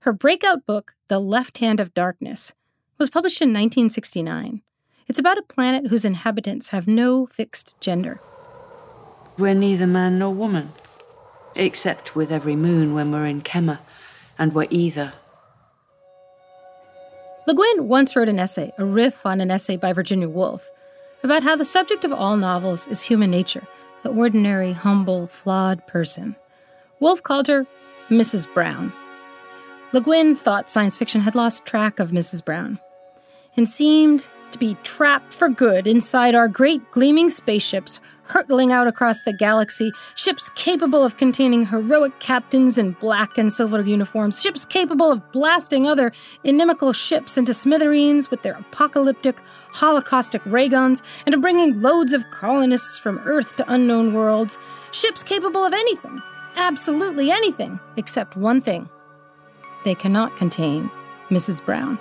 Her 0.00 0.12
breakout 0.12 0.66
book, 0.66 0.96
The 1.06 1.20
Left 1.20 1.58
Hand 1.58 1.78
of 1.78 1.94
Darkness, 1.94 2.54
was 2.98 3.08
published 3.08 3.40
in 3.40 3.50
1969. 3.50 4.62
It's 5.06 5.20
about 5.20 5.38
a 5.38 5.42
planet 5.42 5.86
whose 5.86 6.04
inhabitants 6.04 6.70
have 6.70 6.88
no 6.88 7.26
fixed 7.26 7.80
gender. 7.80 8.18
We're 9.38 9.54
neither 9.54 9.86
man 9.86 10.18
nor 10.18 10.34
woman 10.34 10.72
except 11.54 12.16
with 12.16 12.32
every 12.32 12.56
moon 12.56 12.94
when 12.94 13.12
we're 13.12 13.26
in 13.26 13.42
Kemmer, 13.42 13.78
and 14.40 14.52
we're 14.56 14.66
either. 14.70 15.12
Le 17.46 17.54
Guin 17.54 17.86
once 17.86 18.16
wrote 18.16 18.28
an 18.28 18.40
essay, 18.40 18.72
a 18.76 18.84
riff 18.84 19.24
on 19.24 19.40
an 19.40 19.52
essay 19.52 19.76
by 19.76 19.92
Virginia 19.92 20.28
Woolf, 20.28 20.68
about 21.24 21.42
how 21.42 21.56
the 21.56 21.64
subject 21.64 22.04
of 22.04 22.12
all 22.12 22.36
novels 22.36 22.86
is 22.86 23.02
human 23.02 23.30
nature, 23.30 23.66
the 24.02 24.10
ordinary, 24.10 24.72
humble, 24.72 25.26
flawed 25.26 25.84
person. 25.86 26.36
Woolf 27.00 27.22
called 27.22 27.48
her 27.48 27.66
Mrs. 28.10 28.52
Brown. 28.52 28.92
Le 29.92 30.00
Guin 30.00 30.36
thought 30.36 30.70
science 30.70 30.96
fiction 30.98 31.22
had 31.22 31.34
lost 31.34 31.64
track 31.64 31.98
of 31.98 32.10
Mrs. 32.10 32.44
Brown 32.44 32.78
and 33.56 33.68
seemed 33.68 34.28
to 34.50 34.58
be 34.58 34.76
trapped 34.82 35.32
for 35.32 35.48
good 35.48 35.86
inside 35.86 36.34
our 36.34 36.48
great 36.48 36.90
gleaming 36.90 37.28
spaceships 37.28 38.00
hurtling 38.26 38.72
out 38.72 38.86
across 38.86 39.22
the 39.22 39.32
galaxy, 39.32 39.92
ships 40.14 40.50
capable 40.50 41.04
of 41.04 41.16
containing 41.16 41.66
heroic 41.66 42.18
captains 42.20 42.78
in 42.78 42.92
black 42.92 43.38
and 43.38 43.52
silver 43.52 43.82
uniforms, 43.82 44.40
ships 44.40 44.64
capable 44.64 45.10
of 45.10 45.32
blasting 45.32 45.86
other 45.86 46.12
inimical 46.42 46.92
ships 46.92 47.36
into 47.36 47.54
smithereens 47.54 48.30
with 48.30 48.42
their 48.42 48.54
apocalyptic, 48.54 49.40
holocaustic 49.72 50.40
ray 50.44 50.68
guns, 50.68 51.02
and 51.26 51.34
of 51.34 51.40
bringing 51.40 51.80
loads 51.80 52.12
of 52.12 52.28
colonists 52.30 52.98
from 52.98 53.18
Earth 53.24 53.56
to 53.56 53.72
unknown 53.72 54.12
worlds, 54.12 54.58
ships 54.92 55.22
capable 55.22 55.64
of 55.64 55.72
anything, 55.72 56.20
absolutely 56.56 57.30
anything, 57.30 57.78
except 57.96 58.36
one 58.36 58.60
thing. 58.60 58.88
They 59.84 59.94
cannot 59.94 60.36
contain 60.36 60.90
Mrs. 61.30 61.64
Brown. 61.64 61.98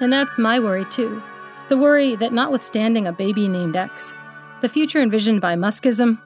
And 0.00 0.12
that's 0.12 0.38
my 0.38 0.60
worry, 0.60 0.84
too. 0.84 1.22
The 1.68 1.76
worry 1.76 2.14
that 2.14 2.32
notwithstanding 2.32 3.06
a 3.06 3.12
baby 3.12 3.46
named 3.46 3.76
X, 3.76 4.14
the 4.62 4.70
future 4.70 5.00
envisioned 5.00 5.42
by 5.42 5.54
Muskism, 5.54 6.18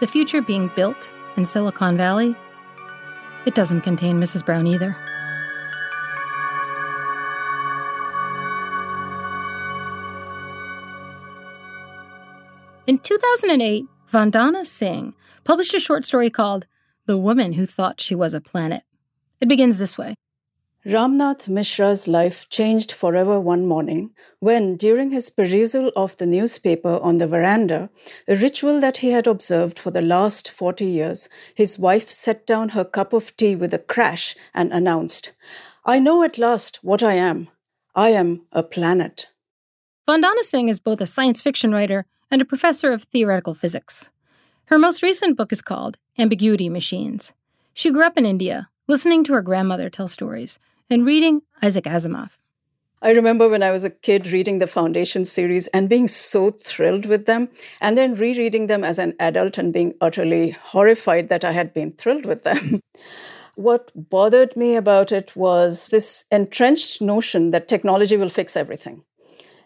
the 0.00 0.06
future 0.06 0.40
being 0.40 0.70
built 0.74 1.12
in 1.36 1.44
Silicon 1.44 1.98
Valley, 1.98 2.34
it 3.44 3.54
doesn't 3.54 3.82
contain 3.82 4.18
Mrs. 4.18 4.42
Brown 4.42 4.66
either. 4.66 4.96
In 12.86 12.98
2008, 12.98 13.84
Vandana 14.10 14.64
Singh 14.64 15.12
published 15.44 15.74
a 15.74 15.78
short 15.78 16.06
story 16.06 16.30
called 16.30 16.66
The 17.04 17.18
Woman 17.18 17.52
Who 17.52 17.66
Thought 17.66 18.00
She 18.00 18.14
Was 18.14 18.32
a 18.32 18.40
Planet. 18.40 18.82
It 19.42 19.48
begins 19.48 19.76
this 19.76 19.98
way 19.98 20.14
Ramnath 20.86 21.48
Mishra's 21.48 22.06
life 22.06 22.46
changed 22.50 22.92
forever 22.92 23.40
one 23.40 23.64
morning 23.64 24.10
when, 24.38 24.76
during 24.76 25.12
his 25.12 25.30
perusal 25.30 25.90
of 25.96 26.14
the 26.18 26.26
newspaper 26.26 26.98
on 27.02 27.16
the 27.16 27.26
veranda, 27.26 27.88
a 28.28 28.36
ritual 28.36 28.80
that 28.80 28.98
he 28.98 29.10
had 29.10 29.26
observed 29.26 29.78
for 29.78 29.90
the 29.90 30.02
last 30.02 30.50
40 30.50 30.84
years, 30.84 31.30
his 31.54 31.78
wife 31.78 32.10
set 32.10 32.46
down 32.46 32.70
her 32.70 32.84
cup 32.84 33.14
of 33.14 33.34
tea 33.38 33.56
with 33.56 33.72
a 33.72 33.78
crash 33.78 34.36
and 34.52 34.70
announced, 34.74 35.32
I 35.86 35.98
know 36.00 36.22
at 36.22 36.36
last 36.36 36.80
what 36.82 37.02
I 37.02 37.14
am. 37.14 37.48
I 37.94 38.10
am 38.10 38.42
a 38.52 38.62
planet. 38.62 39.30
Vandana 40.06 40.40
Singh 40.42 40.68
is 40.68 40.80
both 40.80 41.00
a 41.00 41.06
science 41.06 41.40
fiction 41.40 41.72
writer 41.72 42.04
and 42.30 42.42
a 42.42 42.46
professor 42.46 42.92
of 42.92 43.04
theoretical 43.04 43.54
physics. 43.54 44.10
Her 44.66 44.78
most 44.78 45.02
recent 45.02 45.38
book 45.38 45.50
is 45.50 45.62
called 45.62 45.96
Ambiguity 46.18 46.68
Machines. 46.68 47.32
She 47.72 47.90
grew 47.90 48.04
up 48.04 48.18
in 48.18 48.26
India, 48.26 48.68
listening 48.86 49.24
to 49.24 49.32
her 49.32 49.40
grandmother 49.40 49.88
tell 49.88 50.08
stories 50.08 50.58
and 50.90 51.06
reading 51.06 51.42
Isaac 51.62 51.84
Asimov. 51.84 52.30
I 53.00 53.10
remember 53.10 53.48
when 53.48 53.62
I 53.62 53.70
was 53.70 53.84
a 53.84 53.90
kid 53.90 54.28
reading 54.28 54.58
the 54.58 54.66
Foundation 54.66 55.24
series 55.24 55.66
and 55.68 55.90
being 55.90 56.08
so 56.08 56.50
thrilled 56.50 57.04
with 57.04 57.26
them, 57.26 57.50
and 57.80 57.98
then 57.98 58.14
rereading 58.14 58.66
them 58.66 58.82
as 58.82 58.98
an 58.98 59.14
adult 59.20 59.58
and 59.58 59.72
being 59.72 59.94
utterly 60.00 60.50
horrified 60.50 61.28
that 61.28 61.44
I 61.44 61.52
had 61.52 61.74
been 61.74 61.92
thrilled 61.92 62.24
with 62.24 62.44
them. 62.44 62.80
what 63.56 63.92
bothered 63.94 64.56
me 64.56 64.74
about 64.74 65.12
it 65.12 65.36
was 65.36 65.88
this 65.88 66.24
entrenched 66.30 67.02
notion 67.02 67.50
that 67.50 67.68
technology 67.68 68.16
will 68.16 68.30
fix 68.30 68.56
everything. 68.56 69.04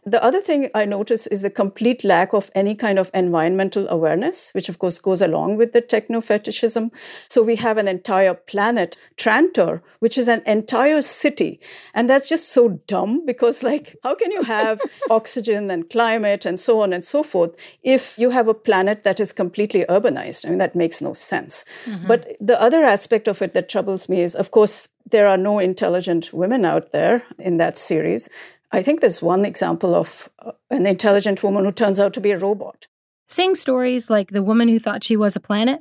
The 0.05 0.23
other 0.23 0.41
thing 0.41 0.71
I 0.75 0.85
notice 0.85 1.27
is 1.27 1.43
the 1.43 1.51
complete 1.51 2.05
lack 2.05 2.33
of 2.33 2.51
any 2.55 2.75
kind 2.75 2.99
of 2.99 3.11
environmental 3.13 3.89
awareness, 3.89 4.51
which 4.53 4.69
of 4.69 4.79
course 4.79 4.99
goes 4.99 5.21
along 5.21 5.57
with 5.57 5.73
the 5.73 5.81
techno 5.81 6.21
fetishism. 6.21 6.91
So 7.29 7.43
we 7.43 7.57
have 7.57 7.77
an 7.79 7.89
entire 7.89 8.35
planet, 8.35 8.97
Trantor, 9.17 9.83
which 9.99 10.17
is 10.17 10.29
an 10.29 10.43
entire 10.47 11.03
city. 11.03 11.61
And 11.95 12.09
that's 12.09 12.29
just 12.29 12.49
so 12.51 12.81
dumb 12.87 13.27
because, 13.27 13.63
like, 13.63 13.97
how 14.03 14.15
can 14.15 14.31
you 14.31 14.43
have 14.43 14.81
oxygen 15.11 15.71
and 15.71 15.89
climate 15.89 16.47
and 16.47 16.59
so 16.59 16.81
on 16.81 16.93
and 16.93 17.05
so 17.05 17.23
forth 17.23 17.55
if 17.83 18.19
you 18.19 18.31
have 18.31 18.49
a 18.49 18.55
planet 18.55 19.05
that 19.05 19.21
is 19.21 19.33
completely 19.33 19.85
urbanized? 19.89 20.47
I 20.47 20.51
mean, 20.51 20.59
that 20.59 20.77
makes 20.77 21.01
no 21.01 21.13
sense. 21.13 21.65
Mm-hmm. 21.85 22.07
But 22.07 22.37
the 22.41 22.61
other 22.61 22.85
aspect 22.85 23.29
of 23.29 23.43
it 23.43 23.55
that 23.55 23.69
troubles 23.69 24.09
me 24.09 24.21
is, 24.21 24.35
of 24.35 24.51
course, 24.51 24.89
there 25.11 25.27
are 25.27 25.39
no 25.39 25.59
intelligent 25.59 26.33
women 26.33 26.65
out 26.65 26.93
there 26.93 27.23
in 27.39 27.57
that 27.59 27.77
series. 27.77 28.29
I 28.71 28.83
think 28.83 29.01
there's 29.01 29.23
one 29.23 29.45
example 29.45 29.95
of 29.95 30.29
uh, 30.39 30.53
an 30.71 30.87
intelligent 30.87 31.43
woman 31.43 31.65
who 31.65 31.73
turns 31.73 31.99
out 31.99 32.13
to 32.15 32.21
be 32.21 32.31
a 32.31 32.39
robot. 32.39 32.87
Seeing 33.27 33.55
stories 33.55 34.11
like 34.11 34.31
The 34.31 34.43
Woman 34.43 34.69
Who 34.69 34.79
Thought 34.79 35.05
She 35.05 35.17
Was 35.17 35.37
a 35.37 35.41
Planet, 35.41 35.81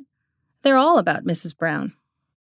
they're 0.62 0.77
all 0.77 0.98
about 0.98 1.25
Mrs. 1.25 1.58
Brown. 1.58 1.94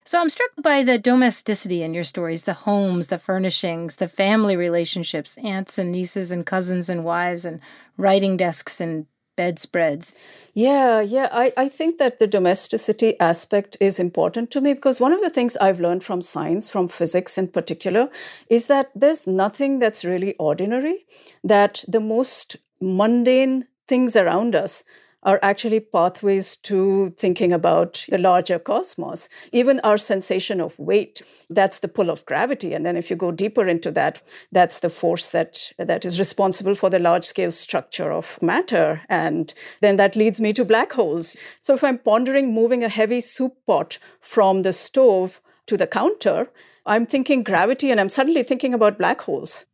So 0.07 0.21
I'm 0.21 0.29
struck 0.29 0.51
by 0.61 0.83
the 0.83 0.99
domesticity 0.99 1.81
in 1.81 1.95
your 1.95 2.03
stories 2.03 2.43
the 2.43 2.53
homes, 2.53 3.07
the 3.07 3.17
furnishings, 3.17 3.95
the 3.95 4.07
family 4.07 4.55
relationships, 4.55 5.37
aunts 5.39 5.79
and 5.79 5.91
nieces 5.91 6.29
and 6.29 6.45
cousins 6.45 6.89
and 6.89 7.03
wives, 7.03 7.43
and 7.43 7.59
writing 7.97 8.37
desks 8.37 8.79
and 8.79 9.07
bedspreads. 9.35 10.13
Yeah, 10.53 11.01
yeah. 11.01 11.29
I, 11.31 11.53
I 11.57 11.69
think 11.69 11.97
that 11.97 12.19
the 12.19 12.27
domesticity 12.27 13.19
aspect 13.19 13.77
is 13.79 13.99
important 13.99 14.51
to 14.51 14.61
me 14.61 14.73
because 14.73 14.99
one 14.99 15.13
of 15.13 15.21
the 15.21 15.29
things 15.29 15.57
I've 15.57 15.79
learned 15.79 16.03
from 16.03 16.21
science, 16.21 16.69
from 16.69 16.87
physics 16.87 17.37
in 17.37 17.49
particular, 17.49 18.09
is 18.49 18.67
that 18.67 18.91
there's 18.95 19.27
nothing 19.27 19.79
that's 19.79 20.05
really 20.05 20.35
ordinary, 20.35 21.05
that 21.43 21.83
the 21.87 21.99
most 21.99 22.57
mundane 22.81 23.67
things 23.87 24.15
around 24.15 24.55
us 24.55 24.83
are 25.25 25.39
actually 25.41 25.79
pathways 25.79 26.55
to 26.55 27.09
thinking 27.17 27.51
about 27.51 28.05
the 28.09 28.17
larger 28.19 28.59
cosmos. 28.59 29.27
Even 29.51 29.79
our 29.79 29.97
sensation 29.97 30.61
of 30.61 30.77
weight, 30.77 31.23
that's 31.49 31.79
the 31.79 31.87
pull 31.87 32.11
of 32.11 32.25
gravity. 32.27 32.73
And 32.73 32.85
then 32.85 32.95
if 32.95 33.09
you 33.09 33.15
go 33.15 33.31
deeper 33.31 33.67
into 33.67 33.91
that, 33.91 34.21
that's 34.51 34.79
the 34.79 34.89
force 34.89 35.31
that, 35.31 35.71
that 35.79 36.05
is 36.05 36.19
responsible 36.19 36.75
for 36.75 36.91
the 36.91 36.99
large 36.99 37.25
scale 37.25 37.51
structure 37.51 38.11
of 38.11 38.39
matter. 38.41 39.01
And 39.09 39.51
then 39.81 39.95
that 39.95 40.15
leads 40.15 40.39
me 40.39 40.53
to 40.53 40.63
black 40.63 40.93
holes. 40.93 41.35
So 41.61 41.73
if 41.73 41.83
I'm 41.83 41.97
pondering 41.97 42.53
moving 42.53 42.83
a 42.83 42.89
heavy 42.89 43.19
soup 43.19 43.55
pot 43.65 43.97
from 44.21 44.61
the 44.61 44.73
stove 44.73 45.41
to 45.65 45.75
the 45.75 45.87
counter, 45.87 46.51
I'm 46.85 47.07
thinking 47.07 47.41
gravity 47.41 47.89
and 47.89 47.99
I'm 47.99 48.09
suddenly 48.09 48.43
thinking 48.43 48.75
about 48.75 48.99
black 48.99 49.21
holes. 49.21 49.65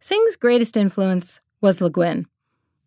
Singh's 0.00 0.34
greatest 0.34 0.76
influence 0.76 1.40
was 1.60 1.80
Le 1.80 1.90
Guin. 1.90 2.26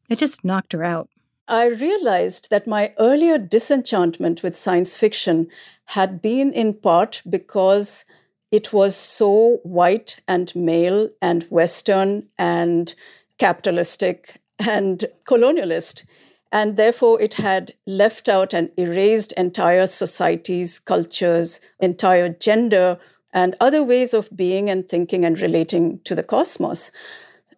It 0.10 0.20
just 0.20 0.44
knocked 0.44 0.74
her 0.74 0.84
out. 0.84 1.10
I 1.52 1.66
realized 1.66 2.50
that 2.50 2.66
my 2.66 2.94
earlier 2.98 3.38
disenchantment 3.38 4.42
with 4.42 4.56
science 4.56 4.96
fiction 4.96 5.50
had 5.88 6.22
been 6.22 6.54
in 6.54 6.76
part 6.76 7.22
because 7.30 8.06
it 8.52 8.72
was 8.72 8.96
so 8.96 9.60
white 9.64 10.22
and 10.30 10.56
male 10.56 11.10
and 11.22 11.44
Western 11.50 12.30
and 12.40 12.96
capitalistic 13.38 14.40
and 14.60 15.04
colonialist. 15.28 16.06
And 16.54 16.78
therefore, 16.78 17.22
it 17.22 17.34
had 17.34 17.74
left 17.86 18.30
out 18.30 18.54
and 18.54 18.72
erased 18.78 19.34
entire 19.34 19.88
societies, 19.88 20.80
cultures, 20.80 21.60
entire 21.82 22.30
gender, 22.30 22.98
and 23.34 23.56
other 23.60 23.84
ways 23.84 24.14
of 24.14 24.30
being 24.34 24.70
and 24.70 24.88
thinking 24.88 25.26
and 25.26 25.38
relating 25.42 26.00
to 26.06 26.16
the 26.16 26.24
cosmos. 26.24 26.92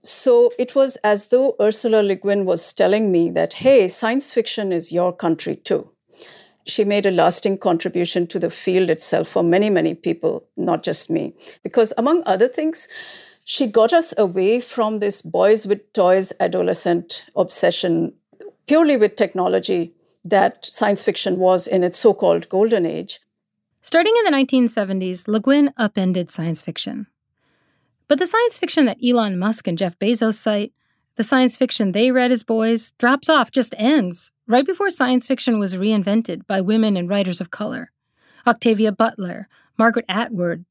So 0.03 0.51
it 0.59 0.75
was 0.75 0.97
as 0.97 1.27
though 1.27 1.55
Ursula 1.61 2.03
Le 2.03 2.15
Guin 2.15 2.43
was 2.43 2.73
telling 2.73 3.11
me 3.11 3.29
that, 3.31 3.53
hey, 3.55 3.87
science 3.87 4.31
fiction 4.31 4.73
is 4.73 4.91
your 4.91 5.13
country 5.13 5.55
too. 5.55 5.89
She 6.65 6.83
made 6.83 7.05
a 7.05 7.11
lasting 7.11 7.57
contribution 7.57 8.27
to 8.27 8.39
the 8.39 8.49
field 8.49 8.89
itself 8.89 9.29
for 9.29 9.43
many, 9.43 9.69
many 9.69 9.93
people, 9.93 10.45
not 10.57 10.83
just 10.83 11.09
me. 11.09 11.33
Because 11.63 11.93
among 11.97 12.23
other 12.25 12.47
things, 12.47 12.87
she 13.45 13.65
got 13.65 13.93
us 13.93 14.13
away 14.17 14.59
from 14.59 14.99
this 14.99 15.21
boys 15.21 15.65
with 15.65 15.91
toys 15.93 16.33
adolescent 16.39 17.25
obsession 17.35 18.13
purely 18.67 18.97
with 18.97 19.15
technology 19.15 19.93
that 20.23 20.65
science 20.65 21.01
fiction 21.01 21.37
was 21.37 21.67
in 21.67 21.83
its 21.83 21.99
so 21.99 22.13
called 22.13 22.47
golden 22.49 22.85
age. 22.85 23.19
Starting 23.81 24.13
in 24.17 24.31
the 24.31 24.37
1970s, 24.37 25.27
Le 25.27 25.41
Guin 25.41 25.73
upended 25.77 26.31
science 26.31 26.61
fiction. 26.61 27.07
But 28.13 28.19
the 28.19 28.27
science 28.27 28.59
fiction 28.59 28.85
that 28.85 29.03
Elon 29.03 29.39
Musk 29.39 29.67
and 29.67 29.75
Jeff 29.75 29.97
Bezos 29.97 30.35
cite, 30.35 30.71
the 31.15 31.23
science 31.23 31.57
fiction 31.57 31.93
they 31.93 32.11
read 32.11 32.31
as 32.31 32.43
boys, 32.43 32.91
drops 32.99 33.27
off, 33.27 33.49
just 33.49 33.73
ends, 33.75 34.31
right 34.45 34.63
before 34.63 34.91
science 34.91 35.27
fiction 35.27 35.57
was 35.57 35.77
reinvented 35.77 36.45
by 36.45 36.61
women 36.61 36.95
and 36.95 37.09
writers 37.09 37.41
of 37.41 37.49
color. 37.49 37.91
Octavia 38.45 38.91
Butler, 38.91 39.47
Margaret 39.79 40.05
Atwood, 40.07 40.63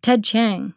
Ted 0.00 0.24
Chiang. 0.24 0.72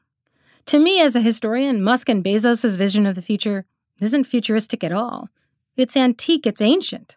To 0.66 0.78
me, 0.78 1.00
as 1.00 1.16
a 1.16 1.22
historian, 1.22 1.82
Musk 1.82 2.10
and 2.10 2.22
Bezos' 2.22 2.78
vision 2.78 3.06
of 3.06 3.16
the 3.16 3.22
future 3.22 3.64
isn't 4.02 4.26
futuristic 4.26 4.84
at 4.84 4.92
all. 4.92 5.30
It's 5.78 5.96
antique, 5.96 6.46
it's 6.46 6.60
ancient. 6.60 7.16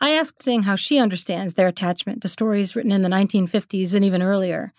I 0.00 0.12
asked 0.12 0.42
Singh 0.42 0.62
how 0.62 0.76
she 0.76 0.98
understands 0.98 1.52
their 1.52 1.68
attachment 1.68 2.22
to 2.22 2.28
stories 2.28 2.74
written 2.74 2.90
in 2.90 3.02
the 3.02 3.10
1950s 3.10 3.92
and 3.92 4.02
even 4.02 4.22
earlier. 4.22 4.72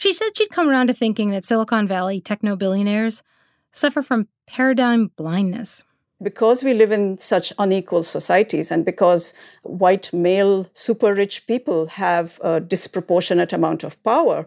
She 0.00 0.14
said 0.14 0.30
she'd 0.34 0.48
come 0.48 0.70
around 0.70 0.86
to 0.86 0.94
thinking 0.94 1.28
that 1.28 1.44
Silicon 1.44 1.86
Valley 1.86 2.22
techno 2.22 2.56
billionaires 2.56 3.22
suffer 3.70 4.00
from 4.00 4.28
paradigm 4.46 5.08
blindness. 5.14 5.82
Because 6.22 6.64
we 6.64 6.72
live 6.72 6.90
in 6.90 7.18
such 7.18 7.52
unequal 7.58 8.02
societies 8.02 8.70
and 8.70 8.82
because 8.82 9.34
white 9.62 10.10
male 10.10 10.66
super 10.72 11.14
rich 11.14 11.46
people 11.46 11.88
have 11.88 12.40
a 12.42 12.60
disproportionate 12.60 13.52
amount 13.52 13.84
of 13.84 14.02
power, 14.02 14.46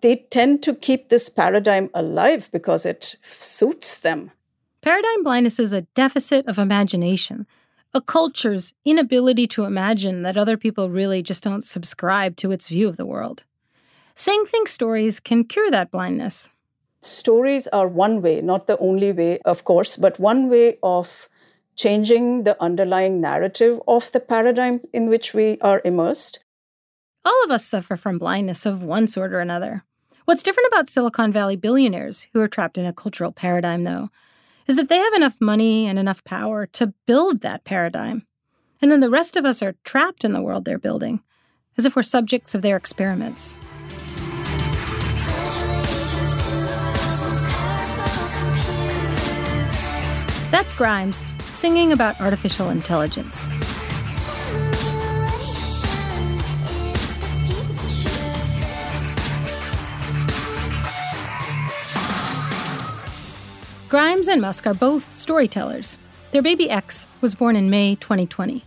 they 0.00 0.16
tend 0.30 0.62
to 0.62 0.74
keep 0.74 1.10
this 1.10 1.28
paradigm 1.28 1.90
alive 1.92 2.48
because 2.50 2.86
it 2.86 3.16
suits 3.20 3.98
them. 3.98 4.30
Paradigm 4.80 5.22
blindness 5.22 5.58
is 5.58 5.74
a 5.74 5.82
deficit 5.82 6.46
of 6.46 6.58
imagination 6.58 7.46
a 7.92 8.00
culture's 8.00 8.74
inability 8.84 9.46
to 9.46 9.64
imagine 9.64 10.20
that 10.22 10.36
other 10.36 10.58
people 10.58 10.90
really 10.90 11.22
just 11.22 11.42
don't 11.42 11.64
subscribe 11.64 12.36
to 12.36 12.50
its 12.50 12.68
view 12.68 12.88
of 12.88 12.98
the 12.98 13.06
world. 13.06 13.46
Singh 14.18 14.46
thinks 14.46 14.72
stories 14.72 15.20
can 15.20 15.44
cure 15.44 15.70
that 15.70 15.90
blindness. 15.90 16.48
Stories 17.02 17.66
are 17.68 17.86
one 17.86 18.22
way, 18.22 18.40
not 18.40 18.66
the 18.66 18.78
only 18.78 19.12
way, 19.12 19.38
of 19.40 19.64
course, 19.64 19.98
but 19.98 20.18
one 20.18 20.48
way 20.48 20.78
of 20.82 21.28
changing 21.76 22.44
the 22.44 22.60
underlying 22.60 23.20
narrative 23.20 23.78
of 23.86 24.10
the 24.12 24.20
paradigm 24.20 24.80
in 24.94 25.10
which 25.10 25.34
we 25.34 25.58
are 25.60 25.82
immersed. 25.84 26.42
All 27.26 27.44
of 27.44 27.50
us 27.50 27.66
suffer 27.66 27.94
from 27.94 28.16
blindness 28.16 28.64
of 28.64 28.82
one 28.82 29.06
sort 29.06 29.34
or 29.34 29.40
another. 29.40 29.84
What's 30.24 30.42
different 30.42 30.68
about 30.68 30.88
Silicon 30.88 31.30
Valley 31.30 31.56
billionaires 31.56 32.26
who 32.32 32.40
are 32.40 32.48
trapped 32.48 32.78
in 32.78 32.86
a 32.86 32.94
cultural 32.94 33.32
paradigm, 33.32 33.84
though, 33.84 34.08
is 34.66 34.76
that 34.76 34.88
they 34.88 34.96
have 34.96 35.12
enough 35.12 35.42
money 35.42 35.86
and 35.86 35.98
enough 35.98 36.24
power 36.24 36.64
to 36.68 36.94
build 37.04 37.42
that 37.42 37.64
paradigm. 37.64 38.26
And 38.80 38.90
then 38.90 39.00
the 39.00 39.10
rest 39.10 39.36
of 39.36 39.44
us 39.44 39.62
are 39.62 39.76
trapped 39.84 40.24
in 40.24 40.32
the 40.32 40.42
world 40.42 40.64
they're 40.64 40.78
building, 40.78 41.22
as 41.76 41.84
if 41.84 41.94
we're 41.94 42.02
subjects 42.02 42.54
of 42.54 42.62
their 42.62 42.78
experiments. 42.78 43.58
That's 50.56 50.72
Grimes 50.72 51.18
singing 51.52 51.92
about 51.92 52.18
artificial 52.18 52.70
intelligence. 52.70 53.46
Grimes 63.90 64.28
and 64.28 64.40
Musk 64.40 64.66
are 64.66 64.72
both 64.72 65.02
storytellers. 65.02 65.98
Their 66.30 66.40
baby 66.40 66.70
X 66.70 67.06
was 67.20 67.34
born 67.34 67.54
in 67.54 67.68
May 67.68 67.96
2020. 67.96 68.64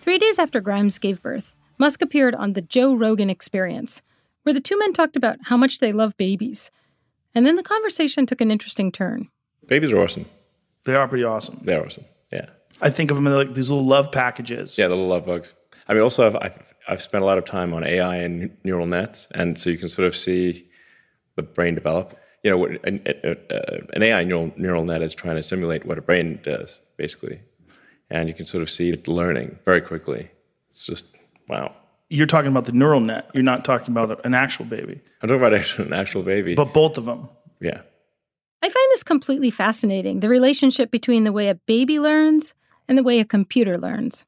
Three 0.00 0.18
days 0.18 0.38
after 0.38 0.60
Grimes 0.60 1.00
gave 1.00 1.20
birth, 1.20 1.56
Musk 1.78 2.00
appeared 2.00 2.36
on 2.36 2.52
the 2.52 2.62
Joe 2.62 2.94
Rogan 2.94 3.28
Experience, 3.28 4.02
where 4.44 4.54
the 4.54 4.60
two 4.60 4.78
men 4.78 4.92
talked 4.92 5.16
about 5.16 5.38
how 5.46 5.56
much 5.56 5.80
they 5.80 5.92
love 5.92 6.16
babies. 6.16 6.70
And 7.34 7.44
then 7.44 7.56
the 7.56 7.64
conversation 7.64 8.24
took 8.24 8.40
an 8.40 8.52
interesting 8.52 8.92
turn. 8.92 9.26
Babies 9.66 9.90
are 9.90 10.00
awesome. 10.00 10.26
They 10.88 10.94
are 10.94 11.06
pretty 11.06 11.24
awesome. 11.24 11.60
They're 11.62 11.84
awesome. 11.84 12.04
Yeah. 12.32 12.46
I 12.80 12.90
think 12.90 13.10
of 13.10 13.16
them 13.16 13.26
as 13.26 13.34
like 13.34 13.54
these 13.54 13.70
little 13.70 13.86
love 13.86 14.10
packages. 14.10 14.78
Yeah, 14.78 14.88
the 14.88 14.96
little 14.96 15.10
love 15.10 15.26
bugs. 15.26 15.54
I 15.86 15.94
mean, 15.94 16.02
also, 16.02 16.26
I've, 16.26 16.36
I've, 16.36 16.62
I've 16.88 17.02
spent 17.02 17.22
a 17.22 17.26
lot 17.26 17.38
of 17.38 17.44
time 17.44 17.72
on 17.74 17.84
AI 17.84 18.16
and 18.16 18.56
neural 18.64 18.86
nets, 18.86 19.26
and 19.34 19.60
so 19.60 19.70
you 19.70 19.78
can 19.78 19.88
sort 19.88 20.08
of 20.08 20.16
see 20.16 20.66
the 21.36 21.42
brain 21.42 21.74
develop 21.74 22.18
you 22.42 22.50
know, 22.50 22.64
an, 22.84 23.00
an 23.92 24.02
AI 24.02 24.24
neural, 24.24 24.52
neural 24.56 24.84
net 24.84 25.02
is 25.02 25.14
trying 25.14 25.36
to 25.36 25.42
simulate 25.42 25.84
what 25.84 25.98
a 25.98 26.02
brain 26.02 26.40
does, 26.42 26.78
basically. 26.96 27.40
And 28.10 28.28
you 28.28 28.34
can 28.34 28.46
sort 28.46 28.62
of 28.62 28.70
see 28.70 28.90
it 28.90 29.08
learning 29.08 29.58
very 29.64 29.80
quickly. 29.80 30.30
It's 30.70 30.86
just, 30.86 31.06
wow. 31.48 31.74
You're 32.08 32.26
talking 32.26 32.50
about 32.50 32.64
the 32.64 32.72
neural 32.72 33.00
net. 33.00 33.28
You're 33.34 33.42
not 33.42 33.64
talking 33.64 33.90
about 33.90 34.24
an 34.24 34.34
actual 34.34 34.64
baby. 34.64 35.00
I'm 35.20 35.28
talking 35.28 35.44
about 35.44 35.78
an 35.78 35.92
actual 35.92 36.22
baby. 36.22 36.54
But 36.54 36.72
both 36.72 36.96
of 36.96 37.04
them. 37.04 37.28
Yeah. 37.60 37.82
I 38.60 38.68
find 38.68 38.90
this 38.90 39.04
completely 39.04 39.50
fascinating 39.50 40.20
the 40.20 40.28
relationship 40.28 40.90
between 40.90 41.24
the 41.24 41.32
way 41.32 41.48
a 41.48 41.54
baby 41.54 42.00
learns 42.00 42.54
and 42.88 42.98
the 42.98 43.02
way 43.02 43.20
a 43.20 43.24
computer 43.24 43.78
learns. 43.78 44.24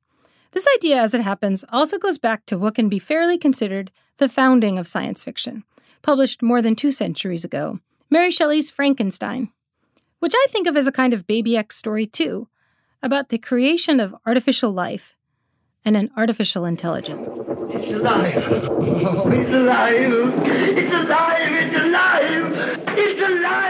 This 0.52 0.68
idea, 0.76 1.00
as 1.00 1.14
it 1.14 1.20
happens, 1.20 1.64
also 1.70 1.98
goes 1.98 2.18
back 2.18 2.46
to 2.46 2.58
what 2.58 2.74
can 2.74 2.88
be 2.88 2.98
fairly 2.98 3.38
considered 3.38 3.90
the 4.18 4.28
founding 4.28 4.78
of 4.78 4.86
science 4.86 5.24
fiction, 5.24 5.64
published 6.02 6.42
more 6.42 6.62
than 6.62 6.76
two 6.76 6.90
centuries 6.90 7.44
ago 7.44 7.80
Mary 8.10 8.30
Shelley's 8.30 8.70
Frankenstein, 8.70 9.52
which 10.18 10.34
I 10.34 10.46
think 10.48 10.66
of 10.66 10.76
as 10.76 10.86
a 10.86 10.92
kind 10.92 11.14
of 11.14 11.26
Baby 11.26 11.56
X 11.56 11.76
story 11.76 12.06
too, 12.06 12.48
about 13.02 13.28
the 13.30 13.38
creation 13.38 14.00
of 14.00 14.14
artificial 14.26 14.72
life 14.72 15.14
and 15.84 15.96
an 15.96 16.10
artificial 16.16 16.64
intelligence. 16.64 17.28
It's 17.72 17.92
alive. 17.92 18.36
Oh, 18.36 19.30
it's 19.30 19.50
alive. 19.50 20.12
It's 20.44 20.92
alive. 20.92 21.52
It's 21.52 21.76
alive. 21.76 22.80
It's 22.98 23.20
alive. 23.22 23.69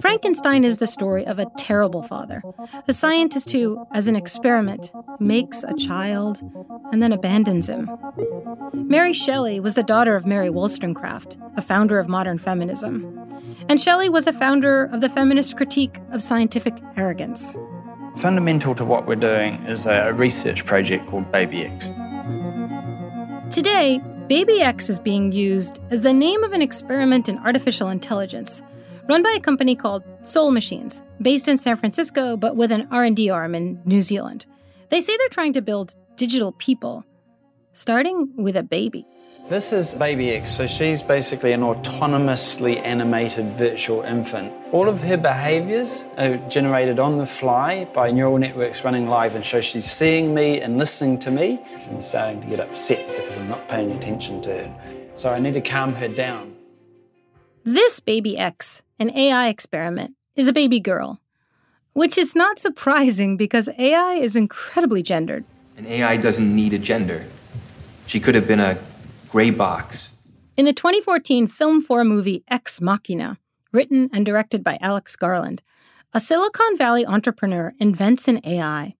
Frankenstein 0.00 0.64
is 0.64 0.78
the 0.78 0.86
story 0.86 1.26
of 1.26 1.40
a 1.40 1.46
terrible 1.58 2.04
father, 2.04 2.42
a 2.86 2.92
scientist 2.92 3.50
who, 3.50 3.84
as 3.92 4.06
an 4.06 4.14
experiment, 4.14 4.92
makes 5.18 5.64
a 5.64 5.74
child 5.74 6.42
and 6.92 7.02
then 7.02 7.12
abandons 7.12 7.68
him. 7.68 7.90
Mary 8.72 9.12
Shelley 9.12 9.58
was 9.58 9.74
the 9.74 9.82
daughter 9.82 10.14
of 10.14 10.26
Mary 10.26 10.48
Wollstonecraft, 10.48 11.38
a 11.56 11.62
founder 11.62 11.98
of 11.98 12.08
modern 12.08 12.38
feminism. 12.38 13.18
And 13.68 13.80
Shelley 13.80 14.08
was 14.08 14.28
a 14.28 14.32
founder 14.32 14.84
of 14.84 15.00
the 15.00 15.08
feminist 15.08 15.56
critique 15.56 15.98
of 16.12 16.22
scientific 16.22 16.74
arrogance. 16.96 17.56
Fundamental 18.18 18.76
to 18.76 18.84
what 18.84 19.08
we're 19.08 19.16
doing 19.16 19.54
is 19.66 19.86
a 19.86 20.12
research 20.12 20.64
project 20.64 21.08
called 21.08 21.32
Baby 21.32 21.64
X. 21.64 21.90
Today, 23.50 24.00
Baby 24.28 24.62
X 24.62 24.88
is 24.88 24.98
being 24.98 25.32
used 25.32 25.80
as 25.90 26.00
the 26.00 26.12
name 26.14 26.44
of 26.44 26.54
an 26.54 26.62
experiment 26.62 27.28
in 27.28 27.38
artificial 27.40 27.90
intelligence, 27.90 28.62
run 29.06 29.22
by 29.22 29.34
a 29.36 29.40
company 29.40 29.76
called 29.76 30.02
Soul 30.22 30.50
Machines, 30.50 31.02
based 31.20 31.46
in 31.46 31.58
San 31.58 31.76
Francisco 31.76 32.34
but 32.34 32.56
with 32.56 32.72
an 32.72 32.88
R&D 32.90 33.28
arm 33.28 33.54
in 33.54 33.82
New 33.84 34.00
Zealand. 34.00 34.46
They 34.88 35.02
say 35.02 35.14
they're 35.18 35.28
trying 35.28 35.52
to 35.52 35.60
build 35.60 35.94
digital 36.16 36.52
people, 36.52 37.04
starting 37.74 38.32
with 38.34 38.56
a 38.56 38.62
baby. 38.62 39.06
This 39.46 39.74
is 39.74 39.94
Baby 39.94 40.30
X, 40.30 40.52
so 40.52 40.66
she's 40.66 41.02
basically 41.02 41.52
an 41.52 41.60
autonomously 41.60 42.82
animated 42.82 43.54
virtual 43.54 44.00
infant. 44.00 44.50
All 44.72 44.88
of 44.88 45.02
her 45.02 45.18
behaviors 45.18 46.06
are 46.16 46.38
generated 46.48 46.98
on 46.98 47.18
the 47.18 47.26
fly 47.26 47.84
by 47.92 48.10
neural 48.10 48.38
networks 48.38 48.84
running 48.86 49.06
live, 49.06 49.34
and 49.34 49.44
so 49.44 49.60
she's 49.60 49.84
seeing 49.84 50.32
me 50.32 50.62
and 50.62 50.78
listening 50.78 51.18
to 51.18 51.30
me. 51.30 51.60
I'm 51.90 52.00
starting 52.00 52.40
to 52.40 52.46
get 52.46 52.58
upset 52.58 53.06
because 53.06 53.36
I'm 53.36 53.46
not 53.46 53.68
paying 53.68 53.92
attention 53.92 54.40
to 54.40 54.48
her. 54.48 55.10
So 55.14 55.30
I 55.30 55.40
need 55.40 55.52
to 55.52 55.60
calm 55.60 55.92
her 55.96 56.08
down. 56.08 56.56
This 57.64 58.00
Baby 58.00 58.38
X, 58.38 58.82
an 58.98 59.14
AI 59.14 59.48
experiment, 59.48 60.14
is 60.36 60.48
a 60.48 60.54
baby 60.54 60.80
girl, 60.80 61.20
which 61.92 62.16
is 62.16 62.34
not 62.34 62.58
surprising 62.58 63.36
because 63.36 63.68
AI 63.76 64.14
is 64.14 64.36
incredibly 64.36 65.02
gendered. 65.02 65.44
An 65.76 65.86
AI 65.86 66.16
doesn't 66.16 66.56
need 66.56 66.72
a 66.72 66.78
gender. 66.78 67.26
She 68.06 68.20
could 68.20 68.34
have 68.34 68.48
been 68.48 68.60
a 68.60 68.78
gray 69.34 69.50
box. 69.50 70.12
In 70.56 70.64
the 70.64 70.72
2014 70.72 71.48
Film 71.48 71.80
4 71.80 72.04
movie 72.04 72.44
Ex 72.46 72.80
Machina, 72.80 73.36
written 73.72 74.08
and 74.12 74.24
directed 74.24 74.62
by 74.62 74.78
Alex 74.80 75.16
Garland, 75.16 75.60
a 76.12 76.20
Silicon 76.20 76.76
Valley 76.78 77.04
entrepreneur 77.04 77.74
invents 77.80 78.28
an 78.28 78.40
AI. 78.46 78.94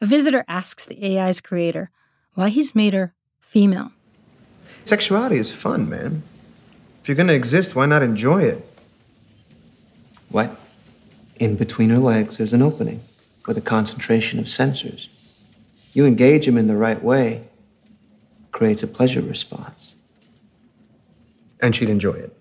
A 0.00 0.06
visitor 0.06 0.44
asks 0.48 0.86
the 0.86 1.16
AI's 1.16 1.40
creator 1.40 1.92
why 2.34 2.48
he's 2.48 2.74
made 2.74 2.94
her 2.94 3.14
female. 3.38 3.92
Sexuality 4.84 5.36
is 5.36 5.52
fun, 5.52 5.88
man. 5.88 6.24
If 7.00 7.08
you're 7.08 7.14
gonna 7.14 7.34
exist, 7.34 7.76
why 7.76 7.86
not 7.86 8.02
enjoy 8.02 8.42
it? 8.42 8.68
What? 10.30 10.58
In 11.38 11.54
between 11.54 11.90
her 11.90 12.00
legs, 12.00 12.38
there's 12.38 12.52
an 12.52 12.60
opening 12.60 13.02
with 13.46 13.56
a 13.56 13.60
concentration 13.60 14.40
of 14.40 14.46
sensors. 14.46 15.06
You 15.92 16.06
engage 16.06 16.46
them 16.46 16.58
in 16.58 16.66
the 16.66 16.76
right 16.76 17.00
way, 17.00 17.44
creates 18.56 18.82
a 18.82 18.88
pleasure 18.88 19.20
response. 19.20 19.94
And 21.60 21.76
she'd 21.76 21.90
enjoy 21.90 22.14
it. 22.14 22.36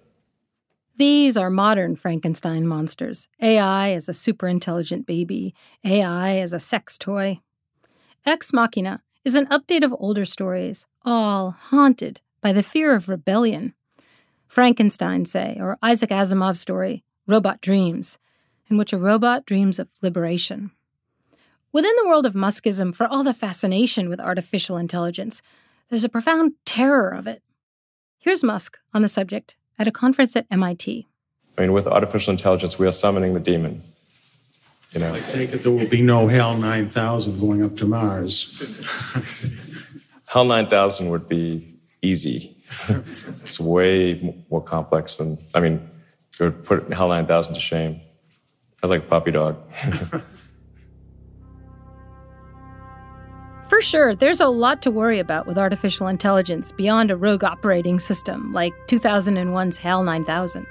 These 0.95 1.35
are 1.35 1.49
modern 1.49 1.97
Frankenstein 1.97 2.65
monsters 2.65 3.27
AI 3.41 3.91
as 3.91 4.07
a 4.07 4.13
super 4.13 4.47
intelligent 4.47 5.05
baby, 5.05 5.53
AI 5.83 6.37
as 6.37 6.53
a 6.53 6.59
sex 6.59 6.97
toy. 6.97 7.41
Ex 8.25 8.53
Machina 8.53 9.01
is 9.25 9.35
an 9.35 9.45
update 9.47 9.83
of 9.83 9.93
older 9.99 10.23
stories, 10.23 10.85
all 11.03 11.51
haunted 11.51 12.21
by 12.39 12.53
the 12.53 12.63
fear 12.63 12.95
of 12.95 13.09
rebellion. 13.09 13.73
Frankenstein, 14.47 15.25
say, 15.25 15.57
or 15.59 15.77
Isaac 15.81 16.11
Asimov's 16.11 16.61
story, 16.61 17.03
Robot 17.27 17.59
Dreams, 17.59 18.17
in 18.69 18.77
which 18.77 18.93
a 18.93 18.97
robot 18.97 19.45
dreams 19.45 19.79
of 19.79 19.89
liberation. 20.01 20.71
Within 21.73 21.93
the 21.97 22.07
world 22.07 22.25
of 22.25 22.35
Muskism, 22.35 22.95
for 22.95 23.05
all 23.05 23.25
the 23.25 23.33
fascination 23.33 24.07
with 24.07 24.21
artificial 24.21 24.77
intelligence, 24.77 25.41
there's 25.89 26.03
a 26.03 26.09
profound 26.09 26.53
terror 26.65 27.09
of 27.09 27.27
it. 27.27 27.41
Here's 28.17 28.43
Musk 28.43 28.77
on 28.93 29.01
the 29.01 29.07
subject 29.07 29.55
at 29.77 29.87
a 29.87 29.91
conference 29.91 30.35
at 30.35 30.45
MIT. 30.49 31.07
I 31.57 31.61
mean, 31.61 31.73
with 31.73 31.87
artificial 31.87 32.31
intelligence, 32.31 32.79
we 32.79 32.87
are 32.87 32.91
summoning 32.91 33.33
the 33.33 33.39
demon. 33.39 33.81
You 34.91 35.01
know, 35.01 35.13
I 35.13 35.19
take 35.21 35.51
it 35.53 35.63
there 35.63 35.71
will 35.71 35.89
be 35.89 36.01
no 36.01 36.27
HAL 36.27 36.57
9000 36.57 37.39
going 37.39 37.63
up 37.63 37.75
to 37.75 37.85
Mars. 37.85 38.63
HAL 40.27 40.45
9000 40.45 41.09
would 41.09 41.27
be 41.27 41.77
easy. 42.01 42.55
it's 43.43 43.59
way 43.59 44.43
more 44.49 44.63
complex 44.63 45.17
than, 45.17 45.37
I 45.53 45.59
mean, 45.59 45.89
it 46.39 46.43
would 46.43 46.63
put 46.63 46.91
HAL 46.93 47.09
9000 47.09 47.53
to 47.53 47.59
shame. 47.59 48.01
I 48.81 48.87
was 48.87 48.89
like 48.89 49.03
a 49.03 49.07
puppy 49.07 49.31
dog. 49.31 49.57
For 53.75 53.81
sure, 53.81 54.15
there's 54.15 54.39
a 54.39 54.47
lot 54.47 54.81
to 54.83 54.89
worry 54.89 55.19
about 55.19 55.47
with 55.47 55.57
artificial 55.57 56.07
intelligence 56.07 56.71
beyond 56.71 57.11
a 57.11 57.17
rogue 57.17 57.43
operating 57.43 57.99
system 57.99 58.53
like 58.53 58.73
2001's 58.87 59.75
HAL 59.75 60.05
9000. 60.05 60.65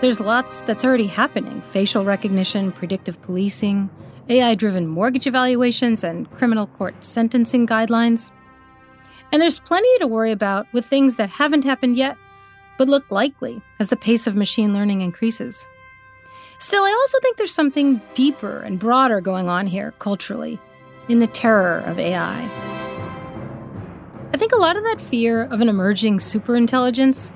There's 0.00 0.20
lots 0.20 0.60
that's 0.60 0.84
already 0.84 1.08
happening 1.08 1.60
facial 1.60 2.04
recognition, 2.04 2.70
predictive 2.70 3.20
policing, 3.20 3.90
AI 4.28 4.54
driven 4.54 4.86
mortgage 4.86 5.26
evaluations, 5.26 6.04
and 6.04 6.30
criminal 6.30 6.68
court 6.68 7.02
sentencing 7.02 7.66
guidelines. 7.66 8.30
And 9.32 9.42
there's 9.42 9.58
plenty 9.58 9.98
to 9.98 10.06
worry 10.06 10.30
about 10.30 10.72
with 10.72 10.86
things 10.86 11.16
that 11.16 11.30
haven't 11.30 11.64
happened 11.64 11.96
yet, 11.96 12.16
but 12.78 12.88
look 12.88 13.10
likely 13.10 13.60
as 13.80 13.88
the 13.88 13.96
pace 13.96 14.28
of 14.28 14.36
machine 14.36 14.72
learning 14.72 15.00
increases. 15.00 15.66
Still, 16.60 16.82
I 16.82 16.90
also 16.90 17.20
think 17.20 17.36
there's 17.36 17.54
something 17.54 18.00
deeper 18.14 18.58
and 18.58 18.80
broader 18.80 19.20
going 19.20 19.48
on 19.48 19.68
here 19.68 19.94
culturally 20.00 20.58
in 21.08 21.20
the 21.20 21.28
terror 21.28 21.78
of 21.78 22.00
AI. 22.00 22.42
I 24.32 24.36
think 24.36 24.52
a 24.52 24.56
lot 24.56 24.76
of 24.76 24.82
that 24.82 25.00
fear 25.00 25.44
of 25.44 25.60
an 25.60 25.68
emerging 25.68 26.18
superintelligence 26.18 27.30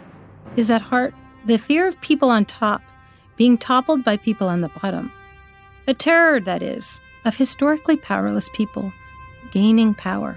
is 0.56 0.70
at 0.72 0.82
heart 0.82 1.14
the 1.46 1.56
fear 1.56 1.87
of 1.87 2.00
people 2.00 2.30
on 2.30 2.44
top 2.44 2.82
being 3.37 3.56
toppled 3.56 4.02
by 4.02 4.16
people 4.16 4.48
on 4.48 4.61
the 4.61 4.68
bottom. 4.80 5.12
A 5.87 5.94
terror, 5.94 6.40
that 6.40 6.62
is, 6.62 7.00
of 7.24 7.37
historically 7.37 7.96
powerless 7.96 8.48
people 8.52 8.92
gaining 9.52 9.94
power. 9.94 10.37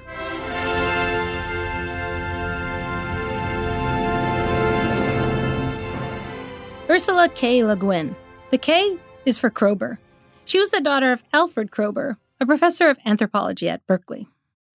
Ursula 6.88 7.30
K. 7.30 7.64
Le 7.64 7.76
Guin 7.76 8.16
the 8.52 8.58
K 8.58 8.98
is 9.26 9.40
for 9.40 9.50
Kroeber. 9.50 9.98
She 10.46 10.60
was 10.60 10.70
the 10.70 10.82
daughter 10.82 11.12
of 11.12 11.24
Alfred 11.34 11.72
Kroeber, 11.72 12.18
a 12.40 12.46
professor 12.46 12.90
of 12.90 13.00
anthropology 13.06 13.68
at 13.68 13.86
Berkeley. 13.88 14.28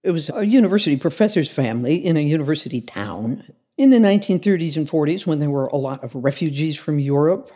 It 0.03 0.11
was 0.11 0.31
a 0.31 0.47
university 0.47 0.97
professor's 0.97 1.51
family 1.51 1.95
in 1.95 2.17
a 2.17 2.21
university 2.21 2.81
town 2.81 3.45
in 3.77 3.91
the 3.91 3.99
1930s 3.99 4.77
and 4.77 4.89
40s 4.89 5.27
when 5.27 5.39
there 5.39 5.51
were 5.51 5.67
a 5.67 5.77
lot 5.77 6.03
of 6.03 6.15
refugees 6.15 6.77
from 6.77 6.99
Europe. 6.99 7.53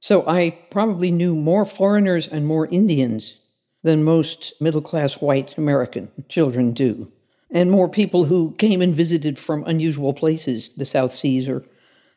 So 0.00 0.26
I 0.28 0.58
probably 0.70 1.10
knew 1.10 1.34
more 1.34 1.64
foreigners 1.64 2.28
and 2.28 2.46
more 2.46 2.66
Indians 2.66 3.34
than 3.82 4.04
most 4.04 4.52
middle 4.60 4.82
class 4.82 5.20
white 5.20 5.56
American 5.58 6.10
children 6.28 6.72
do, 6.72 7.10
and 7.50 7.70
more 7.70 7.88
people 7.88 8.24
who 8.24 8.54
came 8.58 8.80
and 8.80 8.94
visited 8.94 9.38
from 9.38 9.64
unusual 9.64 10.12
places, 10.12 10.70
the 10.76 10.86
South 10.86 11.12
Seas 11.12 11.48
or 11.48 11.64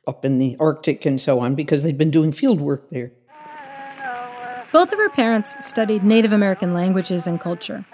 up 0.08 0.24
in 0.26 0.40
the 0.40 0.56
Arctic 0.60 1.06
and 1.06 1.20
so 1.20 1.40
on, 1.40 1.56
because 1.56 1.84
they'd 1.84 1.98
been 1.98 2.12
doing 2.12 2.32
field 2.32 2.62
work 2.62 2.90
there. 2.90 3.12
Both 4.74 4.92
of 4.92 5.00
her 5.00 5.10
parents 5.10 5.56
studied 5.60 6.04
Native 6.04 6.32
American 6.32 6.74
languages 6.74 7.28
and 7.28 7.40
culture. 7.40 7.86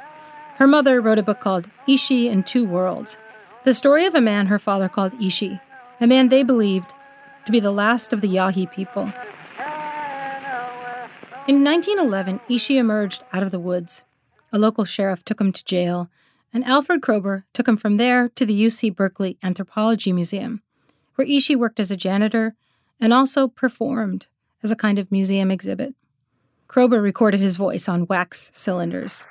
Her 0.56 0.68
mother 0.68 1.02
wrote 1.02 1.20
a 1.20 1.24
book 1.24 1.40
called 1.40 1.70
Ishi 1.88 2.28
in 2.28 2.44
Two 2.44 2.66
Worlds, 2.66 3.18
the 3.64 3.74
story 3.74 4.06
of 4.06 4.14
a 4.14 4.22
man 4.22 4.48
her 4.48 4.60
father 4.60 4.90
called 4.90 5.14
Ishi, 5.22 5.60
a 6.02 6.08
man 6.08 6.28
they 6.28 6.44
believed 6.44 6.94
to 7.46 7.52
be 7.52 7.60
the 7.60 7.72
last 7.72 8.12
of 8.12 8.22
the 8.22 8.28
Yahi 8.28 8.68
people. 8.68 9.12
In 11.48 11.64
1911, 11.64 12.42
Ishi 12.50 12.78
emerged 12.78 13.24
out 13.34 13.44
of 13.44 13.52
the 13.52 13.60
woods. 13.60 14.04
A 14.52 14.60
local 14.60 14.86
sheriff 14.86 15.26
took 15.26 15.42
him 15.42 15.52
to 15.52 15.64
jail, 15.64 16.10
and 16.54 16.64
Alfred 16.66 17.02
Kroeber 17.02 17.44
took 17.54 17.68
him 17.68 17.78
from 17.78 17.98
there 17.98 18.30
to 18.30 18.46
the 18.46 18.66
UC 18.66 18.96
Berkeley 18.96 19.38
Anthropology 19.42 20.14
Museum, 20.14 20.62
where 21.16 21.28
Ishi 21.28 21.56
worked 21.56 21.80
as 21.80 21.92
a 21.92 21.98
janitor 21.98 22.56
and 23.00 23.14
also 23.14 23.48
performed 23.48 24.28
as 24.62 24.72
a 24.72 24.76
kind 24.76 24.98
of 24.98 25.12
museum 25.12 25.52
exhibit. 25.52 25.94
Kroeber 26.68 27.02
recorded 27.02 27.40
his 27.40 27.58
voice 27.58 27.88
on 27.88 28.08
wax 28.08 28.50
cylinders. 28.54 29.26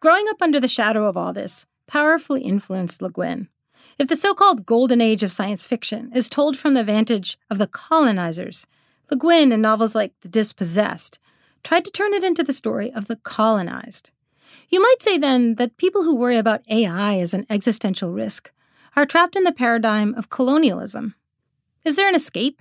Growing 0.00 0.26
up 0.28 0.42
under 0.42 0.58
the 0.58 0.66
shadow 0.66 1.06
of 1.06 1.16
all 1.16 1.32
this 1.32 1.64
powerfully 1.86 2.42
influenced 2.42 3.02
Le 3.02 3.10
Guin. 3.10 3.48
If 3.98 4.08
the 4.08 4.16
so 4.16 4.34
called 4.34 4.66
golden 4.66 5.00
age 5.00 5.22
of 5.22 5.30
science 5.30 5.66
fiction 5.66 6.10
is 6.14 6.28
told 6.28 6.56
from 6.56 6.74
the 6.74 6.82
vantage 6.82 7.38
of 7.50 7.58
the 7.58 7.66
colonizers, 7.66 8.66
Le 9.10 9.16
Guin, 9.16 9.52
in 9.52 9.60
novels 9.60 9.94
like 9.94 10.12
The 10.22 10.28
Dispossessed, 10.28 11.18
tried 11.62 11.84
to 11.84 11.90
turn 11.90 12.12
it 12.12 12.24
into 12.24 12.42
the 12.42 12.52
story 12.52 12.92
of 12.92 13.06
the 13.06 13.16
colonized. 13.16 14.10
You 14.68 14.80
might 14.80 15.00
say 15.00 15.18
then 15.18 15.56
that 15.56 15.76
people 15.76 16.02
who 16.02 16.14
worry 16.14 16.36
about 16.36 16.62
AI 16.68 17.18
as 17.18 17.34
an 17.34 17.46
existential 17.50 18.12
risk 18.12 18.50
are 18.96 19.06
trapped 19.06 19.36
in 19.36 19.44
the 19.44 19.52
paradigm 19.52 20.14
of 20.14 20.28
colonialism. 20.30 21.14
Is 21.84 21.96
there 21.96 22.08
an 22.08 22.14
escape? 22.14 22.60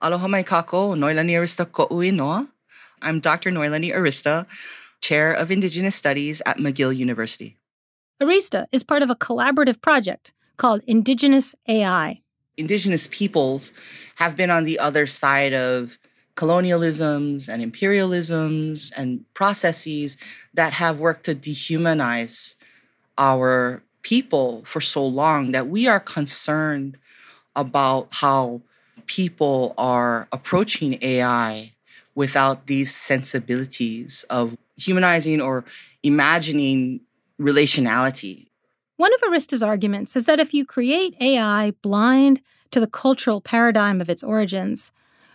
Aloha 0.00 0.28
mai 0.28 0.42
kako, 0.42 0.96
Noelani 0.96 1.32
Arista 1.32 1.66
ko'ui 1.66 2.12
noa. 2.12 2.48
I'm 3.02 3.20
Dr. 3.20 3.50
Noelani 3.50 3.94
Arista, 3.94 4.46
Chair 5.00 5.32
of 5.32 5.50
Indigenous 5.50 5.94
Studies 5.94 6.42
at 6.46 6.58
McGill 6.58 6.94
University. 6.94 7.56
Arista 8.20 8.66
is 8.72 8.82
part 8.82 9.02
of 9.02 9.10
a 9.10 9.16
collaborative 9.16 9.80
project 9.80 10.32
called 10.56 10.82
Indigenous 10.86 11.54
AI. 11.68 12.20
Indigenous 12.56 13.08
peoples 13.10 13.72
have 14.16 14.34
been 14.34 14.50
on 14.50 14.64
the 14.64 14.78
other 14.80 15.06
side 15.06 15.54
of 15.54 15.98
colonialisms 16.38 17.48
and 17.48 17.60
imperialisms 17.60 18.92
and 18.96 19.24
processes 19.34 20.16
that 20.54 20.72
have 20.72 21.00
worked 21.00 21.24
to 21.24 21.34
dehumanize 21.34 22.54
our 23.18 23.82
people 24.02 24.62
for 24.64 24.80
so 24.80 25.04
long 25.04 25.50
that 25.50 25.66
we 25.66 25.88
are 25.88 25.98
concerned 25.98 26.96
about 27.56 28.06
how 28.12 28.62
people 29.06 29.74
are 29.76 30.28
approaching 30.30 30.96
AI 31.02 31.72
without 32.14 32.68
these 32.68 32.94
sensibilities 32.94 34.24
of 34.30 34.56
humanizing 34.76 35.40
or 35.40 35.64
imagining 36.04 37.00
relationality. 37.40 38.46
One 38.96 39.12
of 39.12 39.20
Arista's 39.22 39.62
arguments 39.62 40.14
is 40.14 40.26
that 40.26 40.38
if 40.38 40.54
you 40.54 40.64
create 40.64 41.16
AI 41.20 41.72
blind 41.82 42.42
to 42.70 42.78
the 42.78 42.86
cultural 42.86 43.40
paradigm 43.40 44.00
of 44.00 44.08
its 44.08 44.22
origins, 44.22 44.92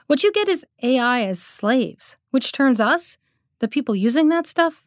what 0.07 0.23
you 0.23 0.31
get 0.31 0.47
is 0.47 0.65
AI 0.81 1.21
as 1.21 1.41
slaves, 1.41 2.17
which 2.31 2.51
turns 2.51 2.79
us, 2.79 3.17
the 3.59 3.67
people 3.67 3.95
using 3.95 4.29
that 4.29 4.47
stuff, 4.47 4.85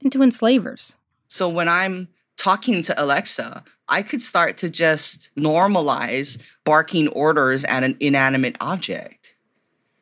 into 0.00 0.22
enslavers. 0.22 0.96
So 1.28 1.48
when 1.48 1.68
I'm 1.68 2.08
talking 2.36 2.82
to 2.82 3.02
Alexa, 3.02 3.64
I 3.88 4.02
could 4.02 4.22
start 4.22 4.56
to 4.58 4.70
just 4.70 5.30
normalize 5.36 6.38
barking 6.64 7.08
orders 7.08 7.64
at 7.64 7.84
an 7.84 7.96
inanimate 8.00 8.56
object. 8.60 9.34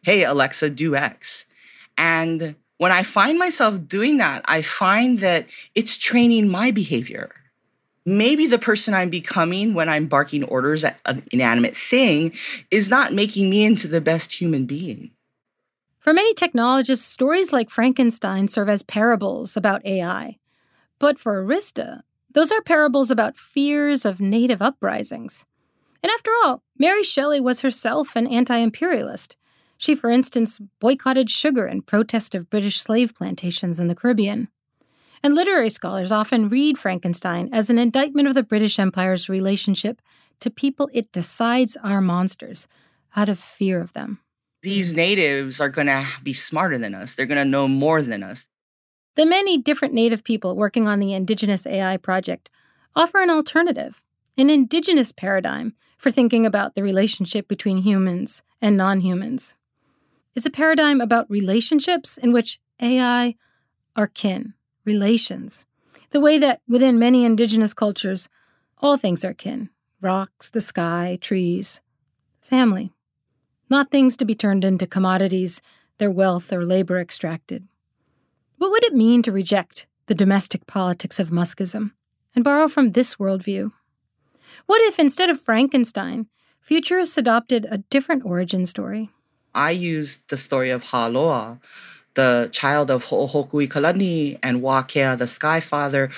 Hey, 0.03 0.25
Alexa, 0.25 0.71
do 0.71 0.95
X. 0.95 1.45
And 1.99 2.55
when 2.79 2.93
I 2.93 3.03
find 3.03 3.39
myself 3.39 3.87
doing 3.89 4.19
that, 4.19 4.45
I 4.47 4.63
find 4.63 5.21
that 5.21 5.47
it's 5.75 5.97
training 5.97 6.49
my 6.49 6.71
behavior. 6.71 7.31
Maybe 8.07 8.47
the 8.47 8.59
person 8.59 8.95
I'm 8.95 9.11
becoming 9.11 9.75
when 9.75 9.89
I'm 9.89 10.07
barking 10.07 10.45
orders 10.45 10.85
at 10.85 10.99
an 11.07 11.25
inanimate 11.33 11.77
thing 11.77 12.33
is 12.71 12.89
not 12.89 13.13
making 13.13 13.51
me 13.51 13.65
into 13.65 13.89
the 13.89 14.01
best 14.01 14.33
human 14.33 14.65
being. 14.65 15.11
For 15.99 16.13
many 16.13 16.33
technologists, 16.35 17.05
stories 17.05 17.53
like 17.53 17.69
Frankenstein 17.69 18.47
serve 18.47 18.69
as 18.69 18.85
parables 18.85 19.57
about 19.57 19.85
AI. 19.85 20.39
But 21.01 21.19
for 21.19 21.45
Arista, 21.45 22.03
those 22.33 22.53
are 22.53 22.63
parables 22.63 23.11
about 23.11 23.37
fears 23.37 24.05
of 24.05 24.21
native 24.21 24.63
uprisings. 24.63 25.45
And 26.01 26.13
after 26.13 26.31
all, 26.45 26.63
Mary 26.79 27.03
Shelley 27.03 27.41
was 27.41 27.63
herself 27.63 28.15
an 28.15 28.29
anti 28.29 28.57
imperialist. 28.57 29.37
She, 29.79 29.97
for 29.97 30.11
instance, 30.11 30.61
boycotted 30.79 31.29
sugar 31.29 31.67
in 31.67 31.83
protest 31.83 32.37
of 32.37 32.51
British 32.51 32.81
slave 32.81 33.13
plantations 33.15 33.81
in 33.81 33.89
the 33.89 33.97
Caribbean. 33.97 34.47
And 35.23 35.35
literary 35.35 35.71
scholars 35.71 36.13
often 36.13 36.49
read 36.49 36.79
Frankenstein 36.79 37.49
as 37.53 37.71
an 37.71 37.79
indictment 37.79 38.29
of 38.29 38.35
the 38.35 38.43
British 38.43 38.79
Empire's 38.79 39.29
relationship 39.29 40.01
to 40.41 40.51
people 40.51 40.91
it 40.93 41.13
decides 41.13 41.77
are 41.83 42.01
monsters 42.01 42.69
out 43.15 43.29
of 43.29 43.39
fear 43.39 43.81
of 43.81 43.93
them. 43.93 44.21
These 44.63 44.95
natives 44.95 45.61
are 45.61 45.69
going 45.69 45.87
to 45.87 46.05
be 46.23 46.33
smarter 46.33 46.79
than 46.79 46.95
us, 46.95 47.15
they're 47.15 47.27
going 47.27 47.37
to 47.39 47.45
know 47.45 47.69
more 47.69 48.03
than 48.03 48.23
us. 48.23 48.49
The 49.15 49.25
many 49.25 49.57
different 49.57 49.95
Native 49.95 50.25
people 50.25 50.57
working 50.57 50.87
on 50.87 51.01
the 51.01 51.15
Indigenous 51.15 51.67
AI 51.67 51.97
project 51.97 52.51
offer 52.95 53.21
an 53.21 53.31
alternative, 53.31 54.03
an 54.37 54.51
Indigenous 54.51 55.13
paradigm 55.13 55.75
for 55.97 56.11
thinking 56.11 56.45
about 56.45 56.75
the 56.75 56.83
relationship 56.83 57.49
between 57.49 57.79
humans 57.79 58.43
and 58.61 58.77
non 58.77 59.01
humans. 59.01 59.55
It's 60.35 60.45
a 60.45 60.51
paradigm 60.51 61.01
about 61.01 61.31
relationships 61.31 62.19
in 62.19 62.31
which 62.33 62.61
AI 62.81 63.37
are 63.97 64.07
kin, 64.07 64.53
relations, 64.87 65.67
the 66.11 66.21
way 66.21 66.39
that 66.39 66.61
within 66.69 66.99
many 66.99 67.25
Indigenous 67.25 67.75
cultures, 67.75 68.29
all 68.79 68.97
things 68.97 69.25
are 69.25 69.35
kin 69.35 69.71
rocks, 70.01 70.51
the 70.51 70.61
sky, 70.61 71.19
trees, 71.21 71.81
family. 72.41 72.93
Not 73.69 73.91
things 73.91 74.17
to 74.19 74.25
be 74.25 74.35
turned 74.35 74.65
into 74.65 74.87
commodities, 74.87 75.61
their 75.99 76.11
wealth 76.11 76.53
or 76.53 76.65
labor 76.65 77.01
extracted. 77.01 77.67
What 78.59 78.71
would 78.71 78.85
it 78.85 78.95
mean 78.95 79.23
to 79.23 79.33
reject 79.33 79.87
the 80.07 80.15
domestic 80.15 80.67
politics 80.67 81.19
of 81.19 81.31
Muskism 81.31 81.93
and 82.35 82.45
borrow 82.45 82.69
from 82.69 82.93
this 82.93 83.17
worldview? 83.17 83.73
What 84.67 84.81
if, 84.83 84.99
instead 84.99 85.31
of 85.31 85.41
Frankenstein, 85.41 86.27
futurists 86.61 87.19
adopted 87.19 87.67
a 87.71 87.79
different 87.79 88.25
origin 88.25 88.67
story? 88.67 89.11
I 89.55 89.71
used 89.71 90.29
the 90.29 90.37
story 90.37 90.71
of 90.71 90.85
Haloa, 90.85 91.59
the 92.17 92.49
child 92.51 92.91
of 92.91 93.05
Ho'ohokukalani 93.05 94.39
and 94.43 94.63
Wakea, 94.63 95.17
the 95.17 95.27
sky 95.27 95.61
father. 95.61 96.11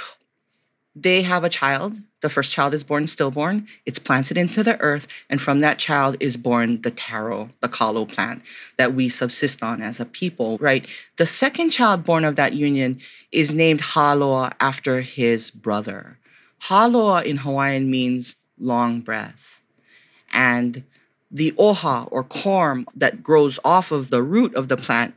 They 0.96 1.22
have 1.22 1.44
a 1.44 1.48
child. 1.48 2.00
The 2.20 2.28
first 2.28 2.52
child 2.52 2.72
is 2.72 2.82
born 2.82 3.06
stillborn. 3.06 3.68
It's 3.84 3.98
planted 3.98 4.38
into 4.38 4.64
the 4.64 4.80
earth, 4.80 5.06
and 5.28 5.40
from 5.40 5.60
that 5.60 5.78
child 5.78 6.16
is 6.20 6.36
born 6.36 6.82
the 6.82 6.90
taro, 6.90 7.50
the 7.60 7.68
kalo 7.68 8.06
plant 8.06 8.42
that 8.76 8.94
we 8.94 9.08
subsist 9.08 9.62
on 9.62 9.82
as 9.82 10.00
a 10.00 10.04
people, 10.04 10.56
right? 10.58 10.86
The 11.16 11.26
second 11.26 11.70
child 11.70 12.04
born 12.04 12.24
of 12.24 12.36
that 12.36 12.54
union 12.54 13.00
is 13.30 13.54
named 13.54 13.80
Haloa 13.80 14.52
after 14.58 15.00
his 15.00 15.50
brother. 15.50 16.18
Haloa 16.62 17.24
in 17.24 17.36
Hawaiian 17.36 17.90
means 17.90 18.36
long 18.58 19.00
breath. 19.00 19.60
And 20.32 20.84
the 21.30 21.52
oha 21.52 22.08
or 22.10 22.24
corm 22.24 22.86
that 22.96 23.22
grows 23.22 23.58
off 23.64 23.92
of 23.92 24.10
the 24.10 24.22
root 24.22 24.54
of 24.54 24.68
the 24.68 24.76
plant 24.76 25.14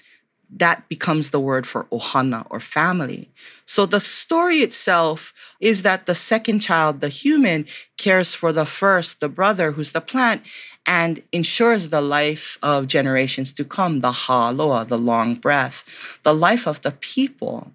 that 0.58 0.88
becomes 0.90 1.30
the 1.30 1.40
word 1.40 1.66
for 1.66 1.86
ohana 1.86 2.46
or 2.50 2.60
family. 2.60 3.30
So 3.66 3.86
the 3.86 4.00
story 4.00 4.58
itself 4.58 5.34
is 5.60 5.84
that 5.84 6.06
the 6.06 6.16
second 6.16 6.60
child, 6.60 7.00
the 7.00 7.10
human, 7.10 7.66
cares 7.98 8.36
for 8.36 8.52
the 8.52 8.66
first, 8.66 9.20
the 9.22 9.30
brother, 9.30 9.72
who's 9.72 9.94
the 9.94 10.02
plant, 10.02 10.42
and 10.86 11.22
ensures 11.32 11.90
the 11.90 12.02
life 12.02 12.58
of 12.64 12.88
generations 12.88 13.54
to 13.54 13.64
come, 13.64 14.02
the 14.02 14.12
haloa, 14.12 14.88
the 14.88 14.98
long 14.98 15.36
breath, 15.36 16.20
the 16.24 16.34
life 16.34 16.68
of 16.68 16.82
the 16.82 16.92
people. 16.92 17.72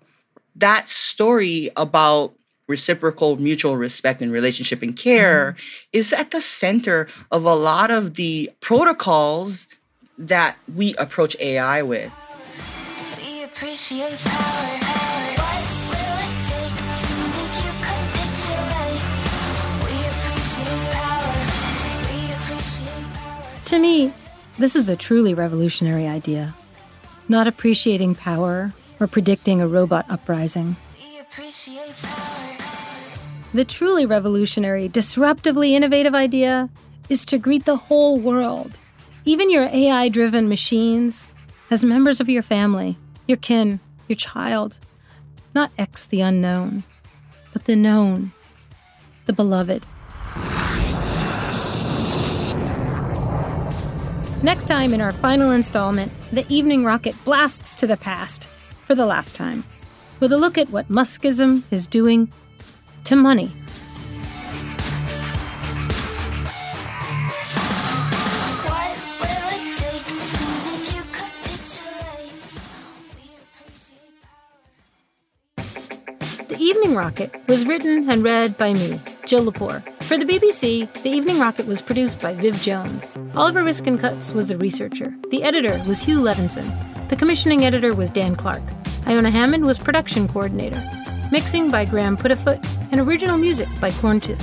That 0.57 0.89
story 0.89 1.71
about 1.77 2.35
reciprocal 2.69 3.37
mutual 3.37 3.77
respect 3.77 4.21
and 4.21 4.33
relationship 4.33 4.83
and 4.83 4.97
care 4.97 5.53
mm-hmm. 5.53 5.89
is 5.93 6.12
at 6.12 6.33
the 6.33 6.41
center 6.41 7.07
of 7.31 7.45
a 7.45 7.55
lot 7.55 7.91
of 7.91 8.15
the 8.15 8.51
protocols 8.61 9.69
that 10.19 10.57
we 10.75 10.95
approach 10.97 11.37
AI 11.39 11.83
with. 11.83 12.12
We 13.57 13.62
appreciate 13.62 14.19
power. 14.19 14.77
To 23.64 23.79
me, 23.79 24.12
this 24.59 24.77
is 24.77 24.85
the 24.85 24.95
truly 24.95 25.33
revolutionary 25.33 26.07
idea. 26.07 26.55
Not 27.31 27.47
appreciating 27.47 28.16
power 28.16 28.75
or 29.01 29.07
predicting 29.07 29.62
a 29.62 29.66
robot 29.66 30.05
uprising. 30.11 30.77
The 33.55 33.64
truly 33.64 34.05
revolutionary, 34.05 34.90
disruptively 34.90 35.71
innovative 35.71 36.14
idea 36.14 36.69
is 37.09 37.25
to 37.25 37.38
greet 37.38 37.64
the 37.64 37.77
whole 37.77 38.19
world, 38.19 38.79
even 39.25 39.51
your 39.51 39.64
AI 39.73 40.11
driven 40.11 40.47
machines, 40.47 41.31
as 41.71 41.85
members 41.85 42.21
of 42.21 42.29
your 42.29 42.42
family, 42.42 42.99
your 43.27 43.37
kin, 43.37 43.81
your 44.09 44.17
child. 44.17 44.79
Not 45.55 45.71
X 45.79 46.07
the 46.07 46.21
unknown, 46.21 46.85
but 47.53 47.65
the 47.65 47.77
known, 47.77 48.33
the 49.27 49.33
beloved. 49.33 49.85
Next 54.43 54.65
time 54.69 54.93
in 54.93 55.01
our 55.01 55.12
final 55.12 55.51
installment, 55.51 56.12
the 56.31 56.47
Evening 56.49 56.85
Rocket 56.85 57.17
blasts 57.25 57.75
to 57.77 57.87
the 57.87 57.97
past 57.97 58.47
for 58.85 58.95
the 58.95 59.07
last 59.07 59.35
time, 59.35 59.65
with 60.21 60.31
a 60.31 60.37
look 60.37 60.57
at 60.59 60.71
what 60.71 60.89
Muskism 60.89 61.65
is 61.71 61.87
doing 61.87 62.31
to 63.05 63.17
money. 63.17 63.51
Rocket 76.97 77.35
was 77.47 77.67
written 77.67 78.09
and 78.11 78.25
read 78.25 78.57
by 78.57 78.73
me, 78.73 79.01
Jill 79.27 79.45
Lepore. 79.45 79.83
For 80.05 80.17
the 80.17 80.25
BBC, 80.25 80.91
The 81.03 81.11
Evening 81.11 81.39
Rocket 81.39 81.67
was 81.67 81.83
produced 81.83 82.21
by 82.21 82.33
Viv 82.33 82.61
Jones. 82.63 83.09
Oliver 83.35 83.63
Riskin-Cutts 83.63 84.33
was 84.33 84.49
the 84.49 84.57
researcher. 84.57 85.15
The 85.31 85.43
editor 85.43 85.81
was 85.87 86.01
Hugh 86.01 86.21
Levinson. 86.21 86.67
The 87.09 87.17
commissioning 87.17 87.65
editor 87.65 87.95
was 87.95 88.11
Dan 88.11 88.35
Clark. 88.35 88.63
Iona 89.07 89.31
Hammond 89.31 89.65
was 89.65 89.79
production 89.79 90.27
coordinator. 90.27 90.83
Mixing 91.31 91.71
by 91.71 91.85
Graham 91.85 92.17
Puddifoot 92.17 92.65
and 92.91 93.01
original 93.01 93.37
music 93.37 93.69
by 93.81 93.91
Corntooth. 93.91 94.43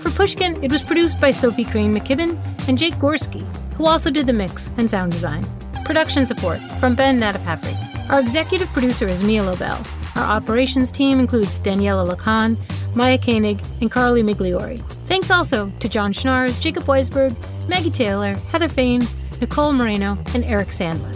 For 0.00 0.10
Pushkin, 0.10 0.62
it 0.64 0.70
was 0.72 0.82
produced 0.82 1.20
by 1.20 1.30
Sophie 1.30 1.64
Crane 1.64 1.94
McKibben 1.94 2.36
and 2.68 2.76
Jake 2.76 2.94
Gorski, 2.96 3.46
who 3.74 3.86
also 3.86 4.10
did 4.10 4.26
the 4.26 4.32
mix 4.32 4.70
and 4.76 4.90
sound 4.90 5.12
design. 5.12 5.46
Production 5.84 6.26
support 6.26 6.58
from 6.80 6.94
Ben 6.94 7.20
Naddaff-Hafrey. 7.20 8.10
Our 8.10 8.20
executive 8.20 8.68
producer 8.68 9.06
is 9.08 9.22
Mia 9.22 9.42
Lobel. 9.42 9.84
Our 10.16 10.24
operations 10.24 10.90
team 10.90 11.20
includes 11.20 11.58
Daniella 11.58 12.16
Lakhan, 12.16 12.56
Maya 12.94 13.18
Kanig, 13.18 13.62
and 13.80 13.90
Carly 13.90 14.22
Migliori. 14.22 14.80
Thanks 15.06 15.30
also 15.30 15.70
to 15.78 15.88
Jon 15.88 16.12
Schnaars, 16.12 16.58
Jacob 16.60 16.84
Weisberg, 16.84 17.36
Maggie 17.68 17.90
Taylor, 17.90 18.34
Heather 18.50 18.68
Fain, 18.68 19.06
Nicole 19.40 19.72
Morano, 19.72 20.18
and 20.34 20.44
Eric 20.44 20.68
Sandler. 20.68 21.15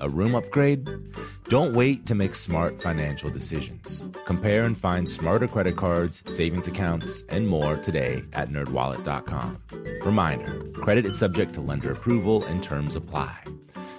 A 0.00 0.08
room 0.08 0.34
upgrade? 0.34 0.88
Don't 1.48 1.74
wait 1.74 2.06
to 2.06 2.14
make 2.14 2.34
smart 2.34 2.82
financial 2.82 3.30
decisions. 3.30 4.04
Compare 4.24 4.64
and 4.64 4.76
find 4.76 5.08
smarter 5.08 5.48
credit 5.48 5.76
cards, 5.76 6.22
savings 6.26 6.68
accounts, 6.68 7.22
and 7.28 7.46
more 7.48 7.76
today 7.76 8.22
at 8.32 8.50
nerdwallet.com. 8.50 9.62
Reminder, 10.04 10.64
credit 10.80 11.06
is 11.06 11.18
subject 11.18 11.54
to 11.54 11.60
lender 11.60 11.92
approval 11.92 12.44
and 12.44 12.62
terms 12.62 12.96
apply. 12.96 13.36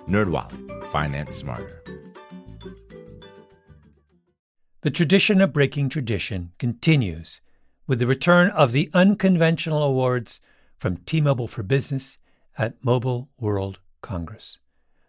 NerdWallet, 0.07 0.87
finance 0.87 1.35
smarter. 1.35 1.83
The 4.81 4.91
tradition 4.91 5.41
of 5.41 5.51
breaking 5.51 5.89
tradition 5.89 6.51
continues 6.59 7.41
with 7.87 7.99
the 7.99 8.07
return 8.07 8.51
of 8.51 8.71
the 8.71 8.89
unconventional 8.93 9.83
awards 9.83 10.39
from 10.77 10.97
T-Mobile 10.97 11.47
for 11.47 11.63
Business 11.63 12.19
at 12.57 12.75
Mobile 12.83 13.29
World 13.39 13.79
Congress. 14.01 14.59